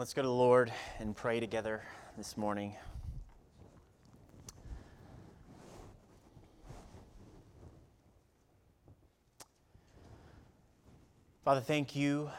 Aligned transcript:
Let's 0.00 0.14
go 0.14 0.22
to 0.22 0.28
the 0.28 0.32
Lord 0.32 0.72
and 0.98 1.14
pray 1.14 1.40
together 1.40 1.82
this 2.16 2.38
morning. 2.38 2.74
Father, 11.44 11.60
thank 11.60 11.94
you. 11.94 12.30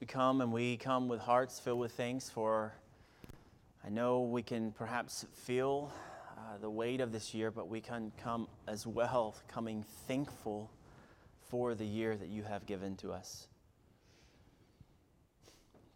We 0.00 0.06
come 0.06 0.42
and 0.42 0.52
we 0.52 0.76
come 0.76 1.08
with 1.08 1.20
hearts 1.20 1.58
filled 1.58 1.80
with 1.80 1.92
thanks 1.92 2.28
for. 2.28 2.74
I 3.82 3.88
know 3.88 4.20
we 4.20 4.42
can 4.42 4.72
perhaps 4.72 5.24
feel 5.32 5.90
uh, 6.36 6.58
the 6.60 6.68
weight 6.68 7.00
of 7.00 7.10
this 7.10 7.32
year, 7.32 7.50
but 7.50 7.68
we 7.68 7.80
can 7.80 8.12
come 8.22 8.48
as 8.68 8.86
well, 8.86 9.34
coming 9.48 9.86
thankful 10.06 10.70
for 11.48 11.74
the 11.74 11.86
year 11.86 12.18
that 12.18 12.28
you 12.28 12.42
have 12.42 12.66
given 12.66 12.96
to 12.96 13.12
us. 13.12 13.46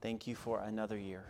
Thank 0.07 0.29
you 0.29 0.37
for 0.37 0.61
another 0.61 0.97
year. 0.97 1.25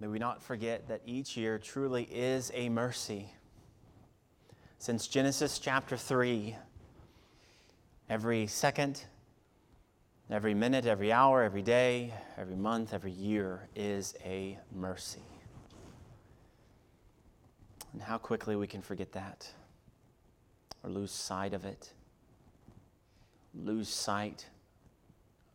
May 0.00 0.06
we 0.06 0.18
not 0.18 0.42
forget 0.42 0.88
that 0.88 1.02
each 1.04 1.36
year 1.36 1.58
truly 1.58 2.04
is 2.04 2.50
a 2.54 2.70
mercy. 2.70 3.34
Since 4.78 5.06
Genesis 5.06 5.58
chapter 5.58 5.98
3, 5.98 6.56
every 8.08 8.46
second, 8.46 9.04
every 10.30 10.54
minute, 10.54 10.86
every 10.86 11.12
hour, 11.12 11.42
every 11.42 11.60
day, 11.60 12.14
every 12.38 12.56
month, 12.56 12.94
every 12.94 13.12
year 13.12 13.68
is 13.76 14.14
a 14.24 14.58
mercy. 14.74 15.20
And 17.92 18.00
how 18.00 18.16
quickly 18.16 18.56
we 18.56 18.66
can 18.66 18.80
forget 18.80 19.12
that 19.12 19.46
or 20.82 20.88
lose 20.88 21.12
sight 21.12 21.52
of 21.52 21.66
it, 21.66 21.92
lose 23.54 23.90
sight 23.90 24.46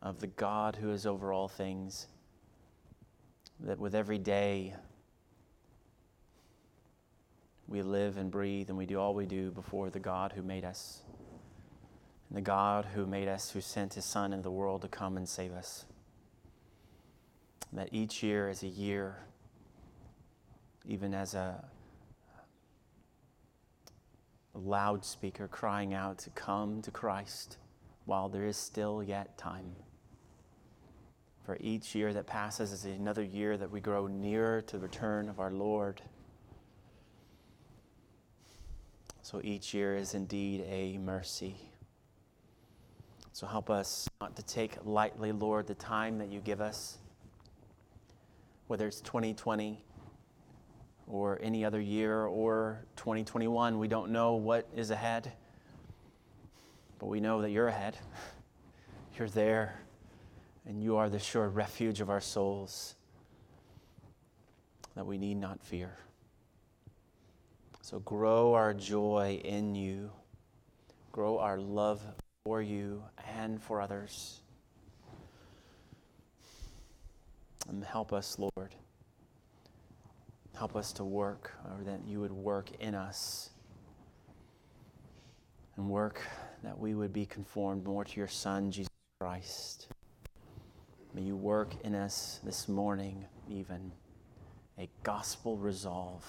of 0.02 0.20
the 0.20 0.26
God 0.26 0.76
who 0.76 0.90
is 0.90 1.06
over 1.06 1.32
all 1.32 1.48
things, 1.48 2.08
that 3.60 3.78
with 3.78 3.94
every 3.94 4.18
day 4.18 4.74
we 7.68 7.82
live 7.82 8.16
and 8.16 8.30
breathe 8.30 8.68
and 8.68 8.76
we 8.76 8.84
do 8.84 8.98
all 8.98 9.14
we 9.14 9.26
do 9.26 9.50
before 9.52 9.88
the 9.88 10.00
God 10.00 10.32
who 10.32 10.42
made 10.42 10.64
us, 10.64 11.02
and 12.28 12.36
the 12.36 12.42
God 12.42 12.84
who 12.94 13.06
made 13.06 13.28
us, 13.28 13.50
who 13.50 13.60
sent 13.60 13.94
his 13.94 14.04
Son 14.04 14.32
into 14.32 14.42
the 14.42 14.50
world 14.50 14.82
to 14.82 14.88
come 14.88 15.16
and 15.16 15.28
save 15.28 15.52
us. 15.52 15.86
That 17.72 17.88
each 17.92 18.22
year 18.22 18.50
is 18.50 18.62
a 18.62 18.68
year, 18.68 19.16
even 20.84 21.14
as 21.14 21.34
a, 21.34 21.64
loudspeaker 24.54 25.48
crying 25.48 25.94
out 25.94 26.18
to 26.18 26.30
come 26.30 26.82
to 26.82 26.90
Christ 26.90 27.56
while 28.04 28.28
there 28.28 28.44
is 28.44 28.56
still 28.56 29.02
yet 29.02 29.38
time. 29.38 29.74
For 31.44 31.56
each 31.60 31.94
year 31.94 32.12
that 32.12 32.26
passes 32.26 32.72
is 32.72 32.84
another 32.84 33.22
year 33.22 33.56
that 33.56 33.70
we 33.70 33.80
grow 33.80 34.06
nearer 34.06 34.62
to 34.62 34.76
the 34.76 34.82
return 34.82 35.28
of 35.28 35.40
our 35.40 35.50
Lord. 35.50 36.00
So 39.22 39.40
each 39.42 39.74
year 39.74 39.96
is 39.96 40.14
indeed 40.14 40.64
a 40.68 40.98
mercy. 40.98 41.56
So 43.32 43.46
help 43.46 43.70
us 43.70 44.08
not 44.20 44.36
to 44.36 44.42
take 44.42 44.76
lightly, 44.84 45.32
Lord, 45.32 45.66
the 45.66 45.74
time 45.74 46.18
that 46.18 46.28
you 46.28 46.38
give 46.40 46.60
us, 46.60 46.98
whether 48.68 48.86
it's 48.86 49.00
2020 49.00 49.82
or 51.08 51.40
any 51.42 51.64
other 51.64 51.80
year 51.80 52.24
or 52.26 52.84
2021. 52.96 53.78
We 53.80 53.88
don't 53.88 54.12
know 54.12 54.34
what 54.34 54.68
is 54.76 54.90
ahead, 54.90 55.32
but 57.00 57.06
we 57.06 57.18
know 57.18 57.42
that 57.42 57.50
you're 57.50 57.68
ahead. 57.68 57.96
You're 59.18 59.28
there 59.28 59.81
and 60.66 60.82
you 60.82 60.96
are 60.96 61.08
the 61.08 61.18
sure 61.18 61.48
refuge 61.48 62.00
of 62.00 62.10
our 62.10 62.20
souls 62.20 62.94
that 64.94 65.06
we 65.06 65.18
need 65.18 65.36
not 65.36 65.62
fear. 65.62 65.96
So 67.80 67.98
grow 68.00 68.54
our 68.54 68.72
joy 68.72 69.40
in 69.44 69.74
you, 69.74 70.10
grow 71.10 71.38
our 71.38 71.58
love 71.58 72.00
for 72.44 72.62
you 72.62 73.02
and 73.36 73.60
for 73.60 73.80
others. 73.80 74.40
And 77.68 77.84
help 77.84 78.12
us, 78.12 78.38
Lord. 78.38 78.74
Help 80.54 80.76
us 80.76 80.92
to 80.94 81.04
work, 81.04 81.52
or 81.64 81.82
that 81.84 82.00
you 82.06 82.20
would 82.20 82.32
work 82.32 82.70
in 82.78 82.94
us 82.94 83.50
and 85.76 85.88
work 85.88 86.20
that 86.62 86.78
we 86.78 86.94
would 86.94 87.12
be 87.12 87.26
conformed 87.26 87.84
more 87.84 88.04
to 88.04 88.16
your 88.16 88.28
Son, 88.28 88.70
Jesus 88.70 88.88
Christ. 89.20 89.88
May 91.14 91.22
you 91.22 91.36
work 91.36 91.74
in 91.84 91.94
us 91.94 92.40
this 92.42 92.68
morning, 92.68 93.26
even 93.46 93.92
a 94.78 94.88
gospel 95.02 95.58
resolve 95.58 96.24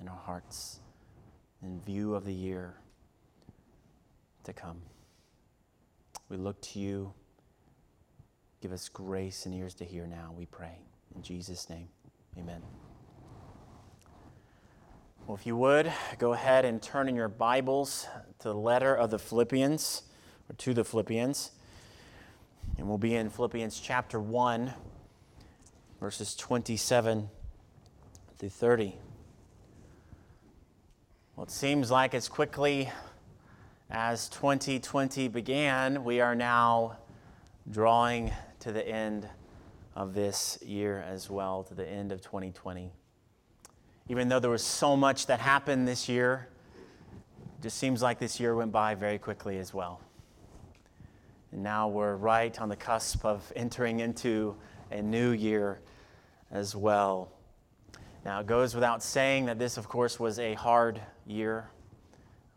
in 0.00 0.06
our 0.06 0.16
hearts 0.16 0.78
in 1.60 1.80
view 1.80 2.14
of 2.14 2.24
the 2.24 2.32
year 2.32 2.74
to 4.44 4.52
come. 4.52 4.80
We 6.28 6.36
look 6.36 6.60
to 6.62 6.78
you. 6.78 7.14
Give 8.60 8.70
us 8.70 8.88
grace 8.88 9.44
and 9.44 9.52
ears 9.52 9.74
to 9.74 9.84
hear 9.84 10.06
now, 10.06 10.32
we 10.36 10.46
pray. 10.46 10.78
In 11.16 11.22
Jesus' 11.22 11.68
name, 11.68 11.88
amen. 12.38 12.62
Well, 15.26 15.36
if 15.36 15.44
you 15.46 15.56
would, 15.56 15.92
go 16.18 16.32
ahead 16.32 16.64
and 16.64 16.80
turn 16.80 17.08
in 17.08 17.16
your 17.16 17.28
Bibles 17.28 18.06
to 18.38 18.48
the 18.50 18.54
letter 18.54 18.94
of 18.94 19.10
the 19.10 19.18
Philippians, 19.18 20.02
or 20.48 20.54
to 20.54 20.74
the 20.74 20.84
Philippians. 20.84 21.50
And 22.78 22.86
we'll 22.86 22.98
be 22.98 23.14
in 23.14 23.30
Philippians 23.30 23.80
chapter 23.80 24.20
1, 24.20 24.72
verses 25.98 26.36
27 26.36 27.30
through 28.38 28.48
30. 28.50 28.94
Well, 31.34 31.44
it 31.44 31.50
seems 31.50 31.90
like 31.90 32.14
as 32.14 32.28
quickly 32.28 32.90
as 33.90 34.28
2020 34.28 35.28
began, 35.28 36.04
we 36.04 36.20
are 36.20 36.34
now 36.34 36.98
drawing 37.70 38.32
to 38.60 38.72
the 38.72 38.86
end 38.86 39.26
of 39.94 40.12
this 40.12 40.58
year 40.62 41.02
as 41.08 41.30
well, 41.30 41.62
to 41.64 41.74
the 41.74 41.88
end 41.88 42.12
of 42.12 42.20
2020. 42.20 42.92
Even 44.08 44.28
though 44.28 44.38
there 44.38 44.50
was 44.50 44.62
so 44.62 44.96
much 44.96 45.26
that 45.26 45.40
happened 45.40 45.88
this 45.88 46.10
year, 46.10 46.48
it 47.58 47.62
just 47.62 47.78
seems 47.78 48.02
like 48.02 48.18
this 48.18 48.38
year 48.38 48.54
went 48.54 48.70
by 48.70 48.94
very 48.94 49.18
quickly 49.18 49.58
as 49.58 49.72
well. 49.72 50.00
And 51.52 51.62
now 51.62 51.88
we're 51.88 52.16
right 52.16 52.60
on 52.60 52.68
the 52.68 52.76
cusp 52.76 53.24
of 53.24 53.52
entering 53.56 54.00
into 54.00 54.56
a 54.90 55.02
new 55.02 55.30
year 55.30 55.80
as 56.50 56.74
well. 56.74 57.30
Now, 58.24 58.40
it 58.40 58.46
goes 58.46 58.74
without 58.74 59.02
saying 59.02 59.46
that 59.46 59.58
this, 59.58 59.76
of 59.76 59.88
course, 59.88 60.18
was 60.18 60.38
a 60.38 60.54
hard 60.54 61.00
year. 61.26 61.70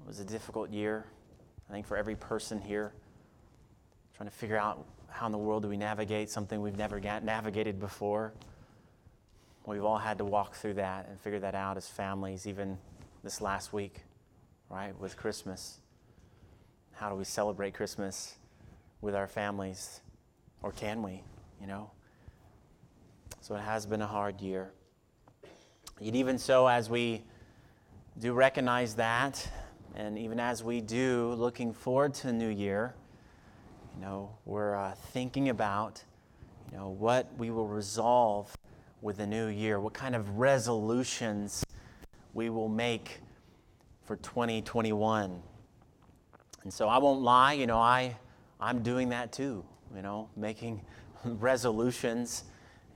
It 0.01 0.07
was 0.07 0.19
a 0.19 0.25
difficult 0.25 0.71
year, 0.71 1.05
I 1.69 1.73
think, 1.73 1.85
for 1.85 1.95
every 1.95 2.15
person 2.15 2.59
here. 2.59 2.93
Trying 4.17 4.29
to 4.29 4.35
figure 4.35 4.57
out 4.57 4.83
how 5.09 5.27
in 5.27 5.31
the 5.31 5.37
world 5.37 5.63
do 5.63 5.69
we 5.69 5.77
navigate 5.77 6.29
something 6.29 6.61
we've 6.61 6.77
never 6.77 6.99
navigated 6.99 7.79
before. 7.79 8.33
We've 9.67 9.85
all 9.85 9.99
had 9.99 10.17
to 10.17 10.25
walk 10.25 10.55
through 10.55 10.73
that 10.75 11.07
and 11.07 11.19
figure 11.19 11.39
that 11.41 11.53
out 11.53 11.77
as 11.77 11.87
families, 11.87 12.47
even 12.47 12.79
this 13.23 13.39
last 13.39 13.71
week, 13.71 14.01
right, 14.71 14.99
with 14.99 15.15
Christmas. 15.15 15.79
How 16.93 17.09
do 17.09 17.15
we 17.15 17.23
celebrate 17.23 17.75
Christmas? 17.75 18.38
With 19.01 19.15
our 19.15 19.27
families, 19.27 20.01
or 20.61 20.71
can 20.71 21.01
we, 21.01 21.23
you 21.61 21.67
know? 21.67 21.91
So 23.41 23.55
it 23.55 23.61
has 23.61 23.85
been 23.85 24.01
a 24.01 24.07
hard 24.07 24.41
year. 24.41 24.71
Yet, 25.99 26.15
even 26.15 26.37
so, 26.37 26.67
as 26.67 26.89
we 26.89 27.23
do 28.19 28.33
recognize 28.33 28.95
that, 28.95 29.49
and 29.95 30.17
even 30.17 30.39
as 30.39 30.63
we 30.63 30.81
do, 30.81 31.33
looking 31.37 31.73
forward 31.73 32.13
to 32.15 32.29
a 32.29 32.33
new 32.33 32.49
year, 32.49 32.93
you 33.95 34.01
know, 34.01 34.29
we're 34.45 34.75
uh, 34.75 34.93
thinking 35.11 35.49
about, 35.49 36.03
you 36.71 36.77
know, 36.77 36.89
what 36.89 37.27
we 37.37 37.49
will 37.49 37.67
resolve 37.67 38.55
with 39.01 39.17
the 39.17 39.27
new 39.27 39.47
year, 39.47 39.79
what 39.79 39.93
kind 39.93 40.15
of 40.15 40.37
resolutions 40.37 41.65
we 42.33 42.49
will 42.49 42.69
make 42.69 43.19
for 44.03 44.15
2021. 44.17 45.41
And 46.63 46.73
so 46.73 46.87
I 46.87 46.97
won't 46.97 47.21
lie, 47.21 47.53
you 47.53 47.67
know, 47.67 47.79
I 47.79 48.15
I'm 48.59 48.83
doing 48.83 49.09
that 49.09 49.31
too, 49.31 49.63
you 49.95 50.01
know, 50.01 50.29
making 50.35 50.81
resolutions 51.25 52.43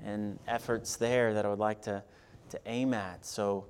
and 0.04 0.38
efforts 0.48 0.98
there 0.98 1.34
that 1.34 1.46
I 1.46 1.50
would 1.50 1.60
like 1.60 1.84
to, 1.84 2.04
to 2.50 2.60
aim 2.66 2.94
at. 2.94 3.26
So, 3.26 3.66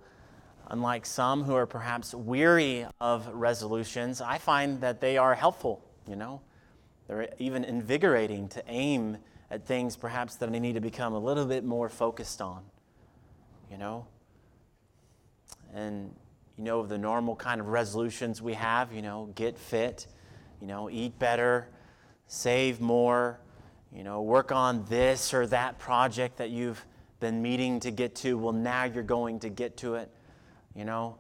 unlike 0.68 1.06
some 1.06 1.44
who 1.44 1.56
are 1.56 1.68
perhaps 1.68 2.14
weary 2.14 2.88
of 3.00 3.28
resolutions, 3.28 4.22
I 4.22 4.38
find 4.38 4.82
that 4.82 5.02
they 5.02 5.18
are 5.18 5.36
helpful, 5.36 5.84
you 6.08 6.16
know. 6.16 6.42
They're 7.08 7.30
even 7.38 7.64
invigorating 7.64 8.48
to 8.50 8.64
aim 8.68 9.18
at 9.52 9.66
things 9.66 9.96
perhaps 9.96 10.36
that 10.38 10.50
I 10.50 10.58
need 10.58 10.74
to 10.74 10.82
become 10.82 11.14
a 11.14 11.20
little 11.20 11.46
bit 11.46 11.64
more 11.64 11.90
focused 11.90 12.42
on, 12.42 12.64
you 13.70 13.78
know. 13.78 14.08
And, 15.76 16.16
you 16.58 16.64
know, 16.64 16.86
the 16.86 16.98
normal 16.98 17.36
kind 17.36 17.60
of 17.60 17.68
resolutions 17.68 18.42
we 18.42 18.54
have, 18.54 18.94
you 18.94 19.02
know, 19.02 19.30
get 19.36 19.58
fit, 19.58 20.08
you 20.62 20.68
know, 20.68 20.90
eat 20.90 21.20
better, 21.20 21.68
save 22.34 22.82
more, 22.82 23.40
you 23.92 24.04
know, 24.04 24.24
work 24.24 24.52
on 24.52 24.84
this 24.86 25.36
or 25.36 25.46
that 25.46 25.78
project 25.78 26.38
that 26.38 26.50
you've 26.50 26.84
been 27.20 27.44
meeting 27.44 27.80
to 27.80 27.92
get 27.92 28.16
to. 28.16 28.36
Well, 28.36 28.54
now 28.54 28.86
you're 28.86 29.04
going 29.04 29.40
to 29.42 29.50
get 29.50 29.78
to 29.78 29.96
it, 29.96 30.10
you 30.76 30.84
know, 30.84 31.20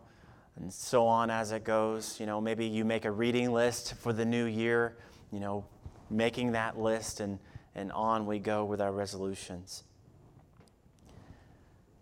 and 0.56 0.74
so 0.74 1.06
on 1.06 1.30
as 1.30 1.52
it 1.52 1.64
goes. 1.64 2.20
You 2.20 2.26
know, 2.26 2.42
maybe 2.42 2.66
you 2.66 2.84
make 2.84 3.06
a 3.06 3.12
reading 3.12 3.54
list 3.54 3.94
for 3.94 4.12
the 4.12 4.26
new 4.26 4.46
year, 4.46 4.98
you 5.32 5.40
know, 5.40 5.66
making 6.10 6.54
that 6.54 6.80
list, 6.80 7.20
and, 7.20 7.38
and 7.76 7.92
on 7.92 8.26
we 8.26 8.40
go 8.40 8.66
with 8.66 8.82
our 8.82 8.92
resolutions. 8.92 9.84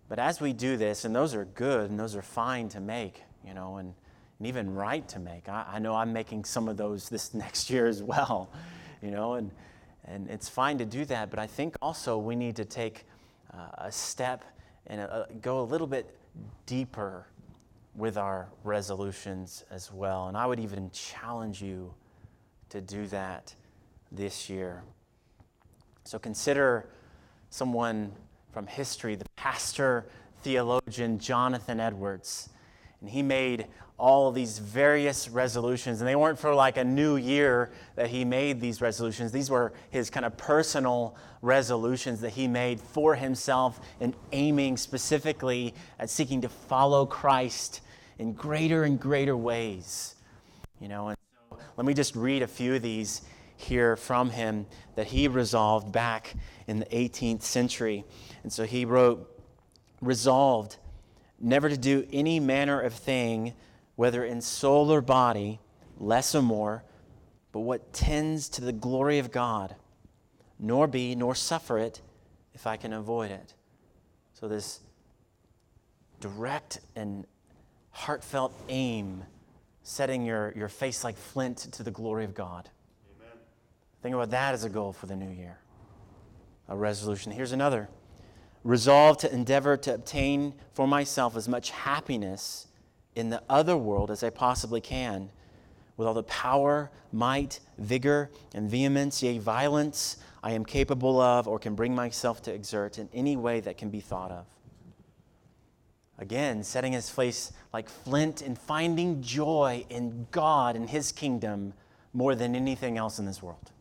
But 0.08 0.20
as 0.20 0.40
we 0.40 0.54
do 0.54 0.78
this, 0.78 1.04
and 1.04 1.14
those 1.14 1.36
are 1.36 1.44
good 1.44 1.90
and 1.90 2.00
those 2.00 2.16
are 2.16 2.22
fine 2.22 2.70
to 2.70 2.80
make, 2.80 3.24
you 3.46 3.54
know, 3.54 3.76
and, 3.76 3.94
and 4.40 4.48
even 4.48 4.74
right 4.74 5.06
to 5.10 5.20
make. 5.20 5.50
I, 5.50 5.66
I 5.74 5.80
know 5.80 5.96
I'm 5.96 6.14
making 6.14 6.46
some 6.46 6.70
of 6.70 6.78
those 6.78 7.10
this 7.10 7.34
next 7.36 7.70
year 7.70 7.88
as 7.88 8.02
well, 8.02 8.50
you 9.02 9.12
know, 9.12 9.34
and, 9.34 9.52
and 10.06 10.30
it's 10.30 10.50
fine 10.50 10.78
to 10.78 10.86
do 10.86 11.06
that. 11.06 11.30
But 11.30 11.40
I 11.40 11.48
think 11.48 11.76
also 11.82 12.18
we 12.18 12.36
need 12.36 12.56
to 12.58 12.66
take 12.66 13.06
uh, 13.54 13.86
a 13.86 13.92
step 13.92 14.44
and 14.88 15.02
a, 15.02 15.28
a, 15.30 15.34
go 15.36 15.62
a 15.62 15.64
little 15.64 15.88
bit 15.88 16.16
deeper 16.66 17.28
with 17.96 18.18
our 18.18 18.48
resolutions 18.64 19.64
as 19.70 19.92
well. 19.92 20.28
And 20.28 20.38
I 20.38 20.46
would 20.46 20.60
even 20.60 20.90
challenge 20.92 21.62
you 21.62 21.94
to 22.70 22.82
do 22.82 23.06
that 23.08 23.54
this 24.12 24.50
year. 24.50 24.84
So 26.04 26.18
consider 26.18 26.90
someone 27.50 28.12
from 28.52 28.68
history, 28.68 29.16
the 29.16 29.26
pastor 29.36 30.06
theologian 30.42 31.20
Jonathan 31.20 31.80
Edwards. 31.80 32.50
And 33.02 33.10
he 33.10 33.22
made 33.22 33.68
all 34.02 34.28
of 34.28 34.34
these 34.34 34.58
various 34.58 35.30
resolutions, 35.30 36.02
and 36.02 36.08
they 36.08 36.16
weren't 36.16 36.40
for 36.40 36.56
like 36.56 36.76
a 36.78 36.84
new 36.84 37.18
year 37.18 37.70
that 37.96 38.08
he 38.08 38.26
made 38.26 38.60
these 38.60 38.82
resolutions. 38.82 39.32
These 39.32 39.52
were 39.52 39.74
his 39.92 40.10
kind 40.10 40.26
of 40.26 40.36
personal 40.38 41.16
resolutions 41.44 42.20
that 42.22 42.32
he 42.32 42.48
made 42.48 42.82
for 42.82 43.14
himself 43.14 43.80
and 44.00 44.16
aiming 44.32 44.78
specifically 44.78 45.76
at 46.00 46.10
seeking 46.10 46.42
to 46.42 46.50
follow 46.50 47.06
Christ 47.06 47.82
in 48.18 48.34
greater 48.34 48.86
and 48.86 49.00
greater 49.00 49.38
ways. 49.38 50.16
You 50.80 50.88
know, 50.88 51.10
and 51.10 51.18
so 51.52 51.60
let 51.78 51.86
me 51.86 51.94
just 51.94 52.16
read 52.16 52.42
a 52.42 52.48
few 52.48 52.74
of 52.74 52.82
these 52.82 53.22
here 53.56 53.96
from 53.96 54.32
him 54.32 54.66
that 54.96 55.06
he 55.06 55.28
resolved 55.28 55.92
back 55.92 56.34
in 56.66 56.80
the 56.80 56.86
18th 56.86 57.44
century. 57.44 58.04
And 58.42 58.52
so 58.52 58.64
he 58.64 58.84
wrote, 58.84 59.30
resolved 60.02 60.78
never 61.40 61.70
to 61.70 61.78
do 61.78 62.08
any 62.12 62.40
manner 62.40 62.82
of 62.82 62.94
thing, 62.94 63.54
whether 64.02 64.26
in 64.26 64.42
soul 64.42 64.92
or 64.92 65.00
body, 65.00 65.60
less 66.00 66.34
or 66.34 66.42
more, 66.42 66.84
but 67.52 67.60
what 67.60 67.94
tends 67.94 68.50
to 68.50 68.60
the 68.60 68.74
glory 68.74 69.20
of 69.20 69.32
God, 69.32 69.76
nor 70.58 70.88
be, 70.88 71.14
nor 71.14 71.36
suffer 71.36 71.78
it 71.78 72.02
if 72.56 72.66
I 72.66 72.78
can 72.78 72.94
avoid 72.94 73.30
it. 73.30 73.54
So, 74.34 74.48
this 74.48 74.80
direct 76.20 76.80
and 76.96 77.28
heartfelt 77.92 78.60
aim, 78.70 79.24
setting 79.84 80.26
your, 80.26 80.52
your 80.56 80.68
face 80.68 81.04
like 81.04 81.16
flint 81.16 81.60
to 81.72 81.84
the 81.84 81.92
glory 81.92 82.26
of 82.26 82.34
God. 82.34 82.72
Amen. 83.20 83.38
Think 84.02 84.16
about 84.16 84.32
that 84.32 84.56
as 84.56 84.64
a 84.64 84.70
goal 84.70 84.94
for 84.94 85.06
the 85.06 85.16
new 85.16 85.30
year, 85.30 85.60
a 86.68 86.76
resolution. 86.76 87.32
Here's 87.32 87.52
another 87.52 87.88
resolve 88.64 89.20
to 89.20 89.32
endeavor 89.32 89.78
to 89.78 89.94
obtain 89.94 90.56
for 90.74 90.88
myself 90.88 91.36
as 91.36 91.48
much 91.48 91.70
happiness 91.70 92.66
in 93.16 93.30
the 93.30 93.42
other 93.50 93.78
world 93.78 94.12
as 94.12 94.24
I 94.24 94.30
possibly 94.30 94.82
can, 94.82 95.30
with 95.98 96.08
all 96.08 96.14
the 96.14 96.24
power, 96.24 96.90
might, 97.12 97.60
vigor, 97.78 98.30
and 98.54 98.70
vehemence, 98.70 99.22
yea, 99.22 99.38
violence 99.38 100.18
I 100.44 100.52
am 100.52 100.66
capable 100.66 101.20
of 101.22 101.48
or 101.48 101.60
can 101.60 101.76
bring 101.76 101.94
myself 101.94 102.42
to 102.44 102.54
exert 102.54 102.98
in 102.98 103.10
any 103.14 103.36
way 103.36 103.60
that 103.60 103.78
can 103.78 103.90
be 103.90 104.00
thought 104.00 104.32
of. 104.32 104.46
Again, 106.18 106.64
setting 106.64 106.94
his 106.94 107.10
face 107.10 107.52
like 107.74 107.90
flint 107.90 108.42
and 108.42 108.58
finding 108.58 109.22
joy 109.22 109.86
in 109.90 110.28
God 110.32 110.76
and 110.76 110.90
his 110.90 111.12
kingdom 111.12 111.74
more 112.14 112.36
than 112.36 112.56
anything 112.56 112.98
else 112.98 113.20
in 113.20 113.26
this 113.26 113.42
world. 113.42 113.72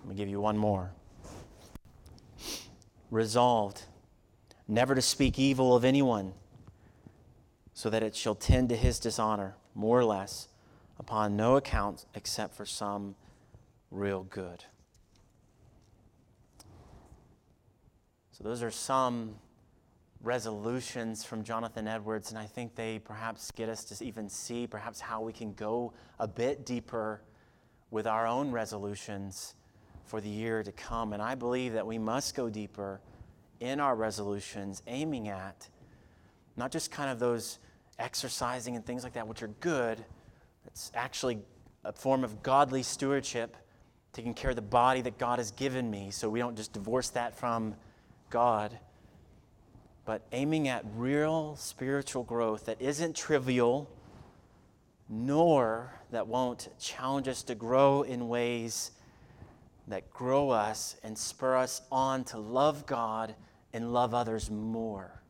Let 0.00 0.08
me 0.08 0.14
give 0.14 0.28
you 0.28 0.40
one 0.40 0.56
more 0.56 0.92
resolved 3.12 3.82
never 4.66 4.94
to 4.94 5.02
speak 5.02 5.38
evil 5.38 5.76
of 5.76 5.84
anyone, 5.84 6.32
so 7.82 7.90
that 7.90 8.00
it 8.00 8.14
shall 8.14 8.36
tend 8.36 8.68
to 8.68 8.76
his 8.76 9.00
dishonor, 9.00 9.56
more 9.74 9.98
or 9.98 10.04
less, 10.04 10.46
upon 11.00 11.34
no 11.34 11.56
account 11.56 12.06
except 12.14 12.54
for 12.54 12.64
some 12.64 13.16
real 13.90 14.22
good. 14.22 14.64
So, 18.30 18.44
those 18.44 18.62
are 18.62 18.70
some 18.70 19.34
resolutions 20.22 21.24
from 21.24 21.42
Jonathan 21.42 21.88
Edwards, 21.88 22.30
and 22.30 22.38
I 22.38 22.46
think 22.46 22.76
they 22.76 23.00
perhaps 23.00 23.50
get 23.50 23.68
us 23.68 23.82
to 23.86 24.04
even 24.04 24.28
see 24.28 24.68
perhaps 24.68 25.00
how 25.00 25.20
we 25.20 25.32
can 25.32 25.52
go 25.52 25.92
a 26.20 26.28
bit 26.28 26.64
deeper 26.64 27.20
with 27.90 28.06
our 28.06 28.28
own 28.28 28.52
resolutions 28.52 29.56
for 30.04 30.20
the 30.20 30.28
year 30.28 30.62
to 30.62 30.70
come. 30.70 31.14
And 31.14 31.20
I 31.20 31.34
believe 31.34 31.72
that 31.72 31.84
we 31.84 31.98
must 31.98 32.36
go 32.36 32.48
deeper 32.48 33.00
in 33.58 33.80
our 33.80 33.96
resolutions, 33.96 34.84
aiming 34.86 35.26
at 35.26 35.68
not 36.56 36.70
just 36.70 36.92
kind 36.92 37.10
of 37.10 37.18
those 37.18 37.58
exercising 37.98 38.76
and 38.76 38.84
things 38.84 39.04
like 39.04 39.14
that, 39.14 39.26
which 39.26 39.42
are 39.42 39.50
good. 39.60 40.04
It's 40.66 40.90
actually 40.94 41.38
a 41.84 41.92
form 41.92 42.24
of 42.24 42.42
godly 42.42 42.82
stewardship, 42.82 43.56
taking 44.12 44.34
care 44.34 44.50
of 44.50 44.56
the 44.56 44.62
body 44.62 45.00
that 45.02 45.18
God 45.18 45.38
has 45.38 45.50
given 45.50 45.90
me, 45.90 46.10
so 46.10 46.28
we 46.28 46.38
don't 46.38 46.56
just 46.56 46.72
divorce 46.72 47.10
that 47.10 47.38
from 47.38 47.74
God. 48.30 48.78
But 50.04 50.22
aiming 50.32 50.68
at 50.68 50.84
real 50.96 51.56
spiritual 51.56 52.22
growth 52.22 52.66
that 52.66 52.80
isn't 52.80 53.16
trivial, 53.16 53.88
nor 55.08 55.92
that 56.10 56.26
won't 56.26 56.68
challenge 56.78 57.28
us 57.28 57.42
to 57.44 57.54
grow 57.54 58.02
in 58.02 58.28
ways 58.28 58.92
that 59.88 60.10
grow 60.10 60.50
us 60.50 60.96
and 61.02 61.16
spur 61.16 61.56
us 61.56 61.82
on 61.90 62.24
to 62.24 62.38
love 62.38 62.86
God 62.86 63.34
and 63.72 63.92
love 63.92 64.14
others 64.14 64.50
more. 64.50 65.21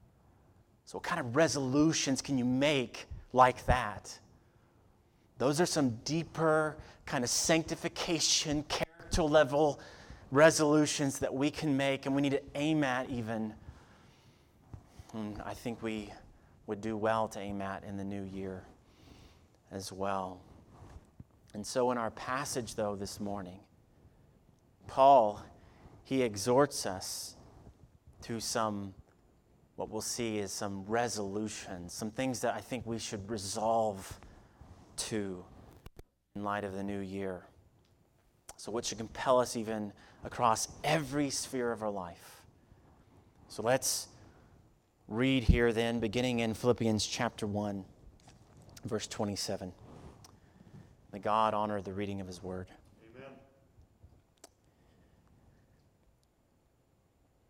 So, 0.93 0.99
what 0.99 1.05
kind 1.05 1.21
of 1.21 1.37
resolutions 1.37 2.21
can 2.21 2.37
you 2.37 2.45
make 2.45 3.07
like 3.33 3.65
that? 3.65 4.19
Those 5.39 5.59
are 5.59 5.65
some 5.65 5.97
deeper, 6.05 6.77
kind 7.07 7.25
of 7.25 7.31
sanctification, 7.31 8.63
character 8.65 9.23
level 9.23 9.81
resolutions 10.31 11.19
that 11.21 11.33
we 11.33 11.51
can 11.51 11.79
make 11.79 12.05
and 12.05 12.15
we 12.15 12.21
need 12.21 12.33
to 12.33 12.43
aim 12.55 12.85
at, 12.85 13.09
even. 13.09 13.55
And 15.15 15.41
I 15.47 15.55
think 15.55 15.83
we 15.83 16.13
would 16.67 16.83
do 16.83 16.99
well 16.99 17.27
to 17.29 17.41
aim 17.41 17.63
at 17.63 17.85
in 17.85 17.97
the 17.97 18.05
new 18.05 18.25
year 18.25 18.63
as 19.71 19.93
well. 19.93 20.43
And 21.55 21.67
so, 21.67 21.91
in 21.91 21.97
our 21.97 22.11
passage, 22.11 22.75
though, 22.75 22.97
this 22.97 23.19
morning, 23.19 23.61
Paul, 24.89 25.43
he 26.05 26.21
exhorts 26.21 26.85
us 26.85 27.35
to 28.25 28.41
some, 28.41 28.93
what 29.83 29.91
we'll 29.91 30.01
see 30.01 30.39
is 30.39 30.53
some 30.53 30.85
resolutions, 30.87 31.93
some 31.93 32.13
things 32.13 32.39
that 32.39 32.55
I 32.55 32.61
think 32.61 32.87
we 32.87 33.01
should 33.01 33.29
resolve 33.29 34.21
to 34.97 35.45
in 36.37 36.45
light 36.45 36.63
of 36.63 36.75
the 36.75 36.85
new 36.85 37.01
year. 37.01 37.43
So, 38.57 38.71
what 38.71 38.85
should 38.85 38.99
compel 38.99 39.41
us 39.41 39.57
even 39.57 39.93
across 40.23 40.69
every 40.85 41.31
sphere 41.31 41.73
of 41.73 41.83
our 41.83 41.91
life? 41.91 42.43
So, 43.49 43.65
let's 43.65 44.07
read 45.09 45.43
here 45.43 45.73
then, 45.73 45.99
beginning 45.99 46.39
in 46.39 46.55
Philippians 46.55 47.05
chapter 47.05 47.49
1, 47.49 47.85
verse 48.85 49.09
27. 49.09 49.73
May 51.13 51.19
God 51.19 51.55
honor 51.55 51.83
the 51.83 51.93
reading 51.93 52.21
of 52.21 52.29
his 52.29 52.41
word. 52.41 52.69
Amen. 53.17 53.33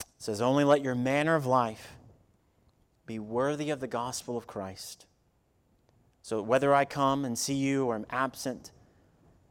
It 0.01 0.07
says, 0.17 0.41
Only 0.41 0.65
let 0.65 0.83
your 0.83 0.95
manner 0.95 1.35
of 1.35 1.45
life 1.45 1.93
be 3.07 3.19
worthy 3.19 3.71
of 3.71 3.81
the 3.81 3.87
gospel 3.87 4.37
of 4.37 4.47
Christ. 4.47 5.07
So 6.23 6.41
whether 6.41 6.75
I 6.75 6.85
come 6.85 7.25
and 7.25 7.39
see 7.39 7.55
you 7.55 7.87
or 7.87 7.97
am 7.97 8.07
absent, 8.11 8.71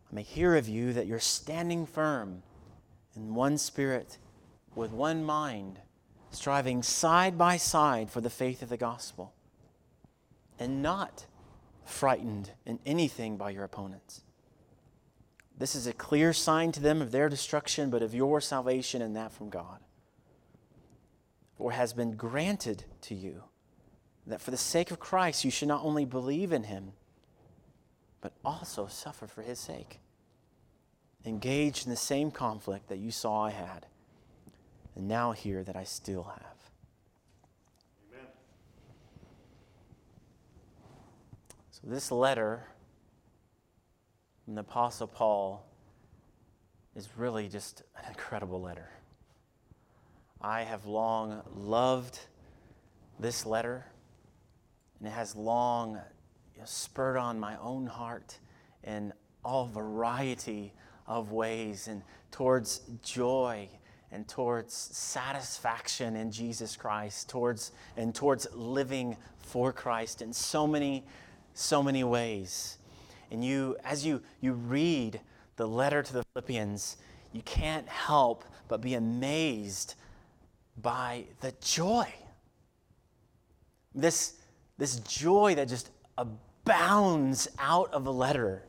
I 0.09 0.15
may 0.15 0.23
hear 0.23 0.55
of 0.55 0.69
you 0.69 0.93
that 0.93 1.07
you're 1.07 1.19
standing 1.19 1.85
firm 1.85 2.43
in 3.15 3.35
one 3.35 3.57
spirit, 3.57 4.17
with 4.73 4.91
one 4.91 5.23
mind, 5.23 5.79
striving 6.29 6.81
side 6.81 7.37
by 7.37 7.57
side 7.57 8.09
for 8.09 8.21
the 8.21 8.29
faith 8.29 8.61
of 8.61 8.69
the 8.69 8.77
gospel, 8.77 9.33
and 10.57 10.81
not 10.81 11.25
frightened 11.83 12.51
in 12.65 12.79
anything 12.85 13.35
by 13.35 13.49
your 13.49 13.65
opponents. 13.65 14.21
This 15.57 15.75
is 15.75 15.87
a 15.87 15.93
clear 15.93 16.31
sign 16.31 16.71
to 16.71 16.79
them 16.79 17.01
of 17.01 17.11
their 17.11 17.27
destruction, 17.27 17.89
but 17.89 18.01
of 18.01 18.15
your 18.15 18.39
salvation, 18.39 19.01
and 19.01 19.15
that 19.17 19.33
from 19.33 19.49
God 19.49 19.79
or 21.61 21.73
has 21.73 21.93
been 21.93 22.15
granted 22.15 22.83
to 23.01 23.13
you, 23.13 23.43
that 24.25 24.41
for 24.41 24.49
the 24.49 24.57
sake 24.57 24.89
of 24.89 24.99
Christ 24.99 25.45
you 25.45 25.51
should 25.51 25.67
not 25.67 25.83
only 25.83 26.05
believe 26.05 26.51
in 26.51 26.63
him, 26.63 26.93
but 28.19 28.33
also 28.43 28.87
suffer 28.87 29.27
for 29.27 29.43
his 29.43 29.59
sake. 29.59 29.99
engaged 31.23 31.85
in 31.85 31.91
the 31.91 31.95
same 31.95 32.31
conflict 32.31 32.89
that 32.89 32.97
you 32.97 33.11
saw 33.11 33.43
I 33.43 33.51
had, 33.51 33.85
and 34.95 35.07
now 35.07 35.33
hear 35.33 35.63
that 35.63 35.75
I 35.75 35.83
still 35.83 36.23
have. 36.23 36.57
Amen. 38.11 38.27
So, 41.69 41.81
this 41.83 42.11
letter 42.11 42.65
from 44.43 44.55
the 44.55 44.61
Apostle 44.61 45.05
Paul 45.05 45.63
is 46.95 47.07
really 47.15 47.47
just 47.47 47.83
an 47.95 48.05
incredible 48.09 48.59
letter. 48.59 48.89
I 50.43 50.63
have 50.63 50.87
long 50.87 51.43
loved 51.55 52.19
this 53.19 53.45
letter, 53.45 53.85
and 54.97 55.07
it 55.07 55.11
has 55.11 55.35
long 55.35 55.99
you 56.55 56.59
know, 56.59 56.65
spurred 56.65 57.17
on 57.17 57.39
my 57.39 57.57
own 57.57 57.85
heart 57.85 58.39
in 58.83 59.13
all 59.45 59.67
variety 59.67 60.73
of 61.05 61.31
ways 61.31 61.87
and 61.87 62.01
towards 62.31 62.81
joy 63.03 63.69
and 64.11 64.27
towards 64.27 64.73
satisfaction 64.73 66.15
in 66.15 66.31
Jesus 66.31 66.75
Christ, 66.75 67.29
towards 67.29 67.71
and 67.95 68.13
towards 68.13 68.47
living 68.51 69.17
for 69.37 69.71
Christ 69.71 70.23
in 70.23 70.33
so 70.33 70.65
many, 70.65 71.05
so 71.53 71.83
many 71.83 72.03
ways. 72.03 72.79
And 73.29 73.45
you, 73.45 73.77
as 73.83 74.03
you, 74.03 74.23
you 74.41 74.53
read 74.53 75.21
the 75.55 75.67
letter 75.67 76.01
to 76.01 76.13
the 76.13 76.23
Philippians, 76.33 76.97
you 77.31 77.43
can't 77.43 77.87
help 77.87 78.43
but 78.67 78.81
be 78.81 78.95
amazed 78.95 79.95
by 80.77 81.25
the 81.41 81.53
joy. 81.61 82.07
This, 83.93 84.35
this 84.77 84.97
joy 84.99 85.55
that 85.55 85.67
just 85.67 85.91
abounds 86.17 87.47
out 87.59 87.93
of 87.93 88.03
the 88.03 88.13
letter. 88.13 88.63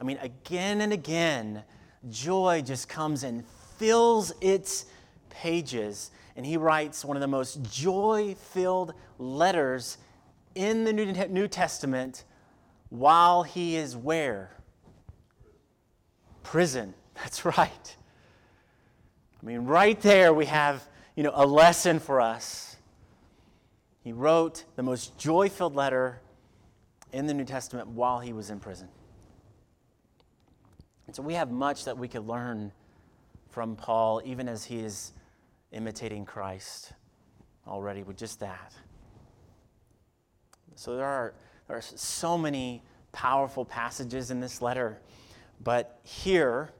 I 0.00 0.04
mean, 0.04 0.18
again 0.18 0.80
and 0.80 0.92
again, 0.92 1.62
joy 2.08 2.62
just 2.64 2.88
comes 2.88 3.22
and 3.24 3.44
fills 3.78 4.32
its 4.40 4.86
pages. 5.28 6.10
And 6.36 6.46
he 6.46 6.56
writes 6.56 7.04
one 7.04 7.16
of 7.16 7.20
the 7.20 7.28
most 7.28 7.62
joy 7.62 8.34
filled 8.52 8.94
letters 9.18 9.98
in 10.54 10.84
the 10.84 10.92
New 10.92 11.48
Testament 11.48 12.24
while 12.88 13.42
he 13.42 13.76
is 13.76 13.96
where? 13.96 14.50
Prison. 16.42 16.94
That's 17.14 17.44
right. 17.44 17.96
I 19.42 19.46
mean, 19.46 19.60
right 19.60 20.00
there 20.00 20.34
we 20.34 20.46
have, 20.46 20.86
you 21.20 21.24
know, 21.24 21.32
a 21.34 21.44
lesson 21.44 21.98
for 22.00 22.18
us. 22.18 22.76
He 24.02 24.10
wrote 24.10 24.64
the 24.76 24.82
most 24.82 25.18
joy-filled 25.18 25.74
letter 25.74 26.18
in 27.12 27.26
the 27.26 27.34
New 27.34 27.44
Testament 27.44 27.88
while 27.88 28.20
he 28.20 28.32
was 28.32 28.48
in 28.48 28.58
prison. 28.58 28.88
And 31.06 31.14
so 31.14 31.20
we 31.20 31.34
have 31.34 31.50
much 31.50 31.84
that 31.84 31.98
we 31.98 32.08
could 32.08 32.26
learn 32.26 32.72
from 33.50 33.76
Paul, 33.76 34.22
even 34.24 34.48
as 34.48 34.64
he 34.64 34.78
is 34.78 35.12
imitating 35.72 36.24
Christ 36.24 36.94
already 37.68 38.02
with 38.02 38.16
just 38.16 38.40
that. 38.40 38.72
So 40.74 40.96
there 40.96 41.04
are, 41.04 41.34
there 41.68 41.76
are 41.76 41.82
so 41.82 42.38
many 42.38 42.82
powerful 43.12 43.66
passages 43.66 44.30
in 44.30 44.40
this 44.40 44.62
letter, 44.62 45.02
but 45.62 46.00
here, 46.02 46.70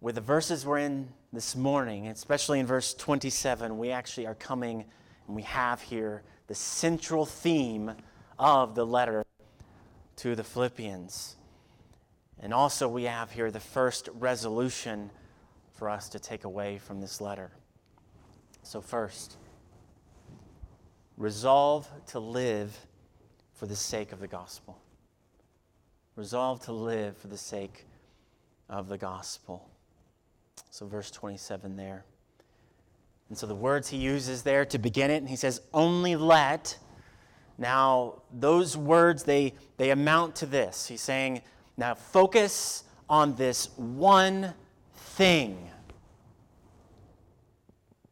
with 0.00 0.16
the 0.16 0.20
verses 0.20 0.66
we're 0.66 0.78
in 0.78 1.10
this 1.32 1.54
morning, 1.54 2.08
especially 2.08 2.58
in 2.58 2.66
verse 2.66 2.92
27, 2.92 3.78
we 3.78 3.90
actually 3.90 4.26
are 4.26 4.34
coming 4.34 4.84
and 5.26 5.36
we 5.36 5.42
have 5.42 5.80
here 5.80 6.22
the 6.48 6.54
central 6.54 7.24
theme 7.24 7.92
of 8.36 8.74
the 8.74 8.84
letter 8.84 9.24
to 10.16 10.34
the 10.34 10.42
Philippians. 10.42 11.36
And 12.40 12.52
also, 12.52 12.88
we 12.88 13.04
have 13.04 13.30
here 13.30 13.50
the 13.50 13.60
first 13.60 14.08
resolution 14.14 15.10
for 15.72 15.88
us 15.88 16.08
to 16.08 16.18
take 16.18 16.44
away 16.44 16.78
from 16.78 17.00
this 17.00 17.20
letter. 17.20 17.52
So, 18.64 18.80
first, 18.80 19.36
resolve 21.16 21.88
to 22.08 22.18
live 22.18 22.76
for 23.52 23.66
the 23.66 23.76
sake 23.76 24.10
of 24.10 24.18
the 24.18 24.26
gospel. 24.26 24.80
Resolve 26.16 26.60
to 26.64 26.72
live 26.72 27.16
for 27.18 27.28
the 27.28 27.38
sake 27.38 27.86
of 28.68 28.88
the 28.88 28.98
gospel. 28.98 29.69
So, 30.70 30.86
verse 30.86 31.10
27 31.10 31.76
there. 31.76 32.04
And 33.28 33.36
so, 33.36 33.46
the 33.46 33.54
words 33.54 33.88
he 33.88 33.96
uses 33.96 34.42
there 34.42 34.64
to 34.66 34.78
begin 34.78 35.10
it, 35.10 35.16
and 35.16 35.28
he 35.28 35.36
says, 35.36 35.60
Only 35.74 36.16
let. 36.16 36.78
Now, 37.58 38.22
those 38.32 38.76
words, 38.76 39.24
they, 39.24 39.52
they 39.76 39.90
amount 39.90 40.36
to 40.36 40.46
this. 40.46 40.86
He's 40.86 41.02
saying, 41.02 41.42
Now 41.76 41.94
focus 41.94 42.84
on 43.08 43.34
this 43.34 43.70
one 43.76 44.54
thing. 44.94 45.70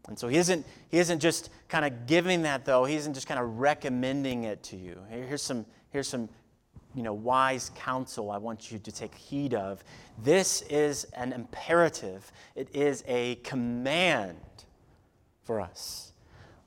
And 0.08 0.18
so 0.18 0.26
he 0.26 0.38
isn't, 0.38 0.66
he 0.88 0.98
isn't 0.98 1.20
just 1.20 1.50
kind 1.68 1.84
of 1.84 2.06
giving 2.06 2.42
that, 2.42 2.64
though. 2.64 2.84
He 2.84 2.96
isn't 2.96 3.14
just 3.14 3.26
kind 3.26 3.38
of 3.38 3.58
recommending 3.58 4.44
it 4.44 4.62
to 4.64 4.76
you. 4.76 4.98
Here's 5.10 5.42
some, 5.42 5.66
here's 5.90 6.08
some 6.08 6.28
you 6.94 7.02
know, 7.02 7.12
wise 7.12 7.70
counsel 7.74 8.30
I 8.30 8.38
want 8.38 8.72
you 8.72 8.78
to 8.78 8.92
take 8.92 9.14
heed 9.14 9.54
of. 9.54 9.84
This 10.22 10.62
is 10.62 11.04
an 11.16 11.32
imperative, 11.32 12.30
it 12.54 12.74
is 12.74 13.04
a 13.06 13.36
command 13.36 14.38
for 15.42 15.60
us. 15.60 16.12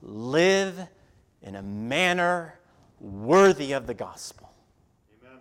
Live 0.00 0.78
in 1.42 1.56
a 1.56 1.62
manner 1.62 2.58
worthy 3.00 3.72
of 3.72 3.86
the 3.86 3.94
gospel. 3.94 4.52
Amen. 5.22 5.38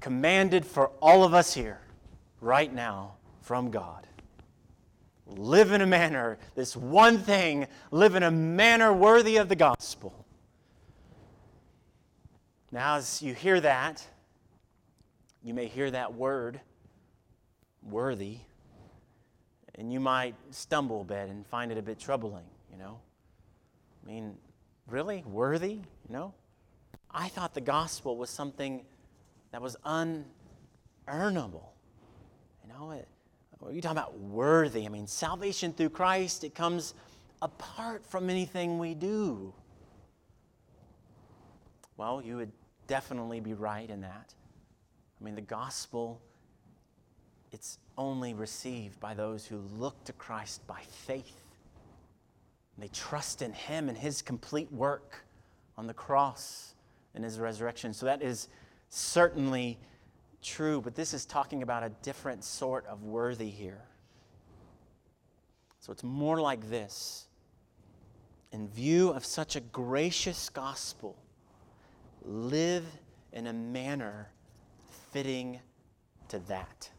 Commanded 0.00 0.64
for 0.66 0.88
all 1.00 1.24
of 1.24 1.34
us 1.34 1.54
here, 1.54 1.80
right 2.40 2.72
now, 2.72 3.14
from 3.42 3.70
God. 3.70 4.06
Live 5.26 5.72
in 5.72 5.80
a 5.80 5.86
manner, 5.86 6.38
this 6.54 6.76
one 6.76 7.18
thing, 7.18 7.66
live 7.90 8.14
in 8.14 8.22
a 8.22 8.30
manner 8.30 8.92
worthy 8.92 9.36
of 9.36 9.48
the 9.48 9.56
gospel. 9.56 10.25
Now, 12.72 12.96
as 12.96 13.22
you 13.22 13.32
hear 13.32 13.60
that, 13.60 14.04
you 15.42 15.54
may 15.54 15.66
hear 15.66 15.90
that 15.90 16.14
word, 16.14 16.60
worthy, 17.82 18.38
and 19.76 19.92
you 19.92 20.00
might 20.00 20.34
stumble 20.50 21.02
a 21.02 21.04
bit 21.04 21.28
and 21.28 21.46
find 21.46 21.70
it 21.70 21.78
a 21.78 21.82
bit 21.82 21.98
troubling, 21.98 22.44
you 22.72 22.78
know? 22.78 22.98
I 24.02 24.10
mean, 24.10 24.36
really? 24.88 25.22
Worthy? 25.26 25.74
You 25.74 26.10
know? 26.10 26.34
I 27.10 27.28
thought 27.28 27.54
the 27.54 27.60
gospel 27.60 28.16
was 28.16 28.30
something 28.30 28.84
that 29.52 29.62
was 29.62 29.76
unearnable. 29.86 30.24
You 32.62 32.68
know, 32.68 32.90
it, 32.90 33.06
what 33.58 33.70
are 33.70 33.74
you 33.74 33.80
talking 33.80 33.96
about 33.96 34.18
worthy? 34.18 34.86
I 34.86 34.88
mean, 34.88 35.06
salvation 35.06 35.72
through 35.72 35.90
Christ, 35.90 36.42
it 36.42 36.54
comes 36.54 36.94
apart 37.40 38.04
from 38.04 38.28
anything 38.28 38.78
we 38.78 38.94
do. 38.94 39.54
Well, 41.96 42.22
you 42.22 42.36
would 42.36 42.52
definitely 42.86 43.40
be 43.40 43.54
right 43.54 43.88
in 43.88 44.02
that. 44.02 44.34
I 45.20 45.24
mean, 45.24 45.34
the 45.34 45.40
gospel, 45.40 46.20
it's 47.52 47.78
only 47.96 48.34
received 48.34 49.00
by 49.00 49.14
those 49.14 49.46
who 49.46 49.58
look 49.78 50.04
to 50.04 50.12
Christ 50.12 50.66
by 50.66 50.80
faith. 51.06 51.44
They 52.78 52.88
trust 52.88 53.40
in 53.40 53.52
Him 53.52 53.88
and 53.88 53.96
His 53.96 54.20
complete 54.20 54.70
work 54.70 55.24
on 55.78 55.86
the 55.86 55.94
cross 55.94 56.74
and 57.14 57.24
His 57.24 57.38
resurrection. 57.38 57.94
So 57.94 58.04
that 58.06 58.22
is 58.22 58.48
certainly 58.90 59.78
true, 60.42 60.82
but 60.82 60.94
this 60.94 61.14
is 61.14 61.24
talking 61.24 61.62
about 61.62 61.82
a 61.82 61.88
different 62.02 62.44
sort 62.44 62.86
of 62.86 63.02
worthy 63.04 63.48
here. 63.48 63.82
So 65.80 65.92
it's 65.92 66.04
more 66.04 66.40
like 66.40 66.68
this. 66.68 67.26
In 68.52 68.68
view 68.68 69.10
of 69.10 69.24
such 69.24 69.56
a 69.56 69.60
gracious 69.60 70.48
gospel, 70.50 71.16
live 72.26 72.84
in 73.32 73.46
a 73.46 73.52
manner 73.52 74.28
fitting 75.12 75.60
to 76.28 76.38
that. 76.40 76.90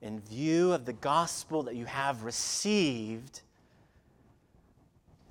In 0.00 0.20
view 0.20 0.72
of 0.72 0.84
the 0.84 0.92
gospel 0.92 1.62
that 1.64 1.76
you 1.76 1.84
have 1.84 2.24
received, 2.24 3.42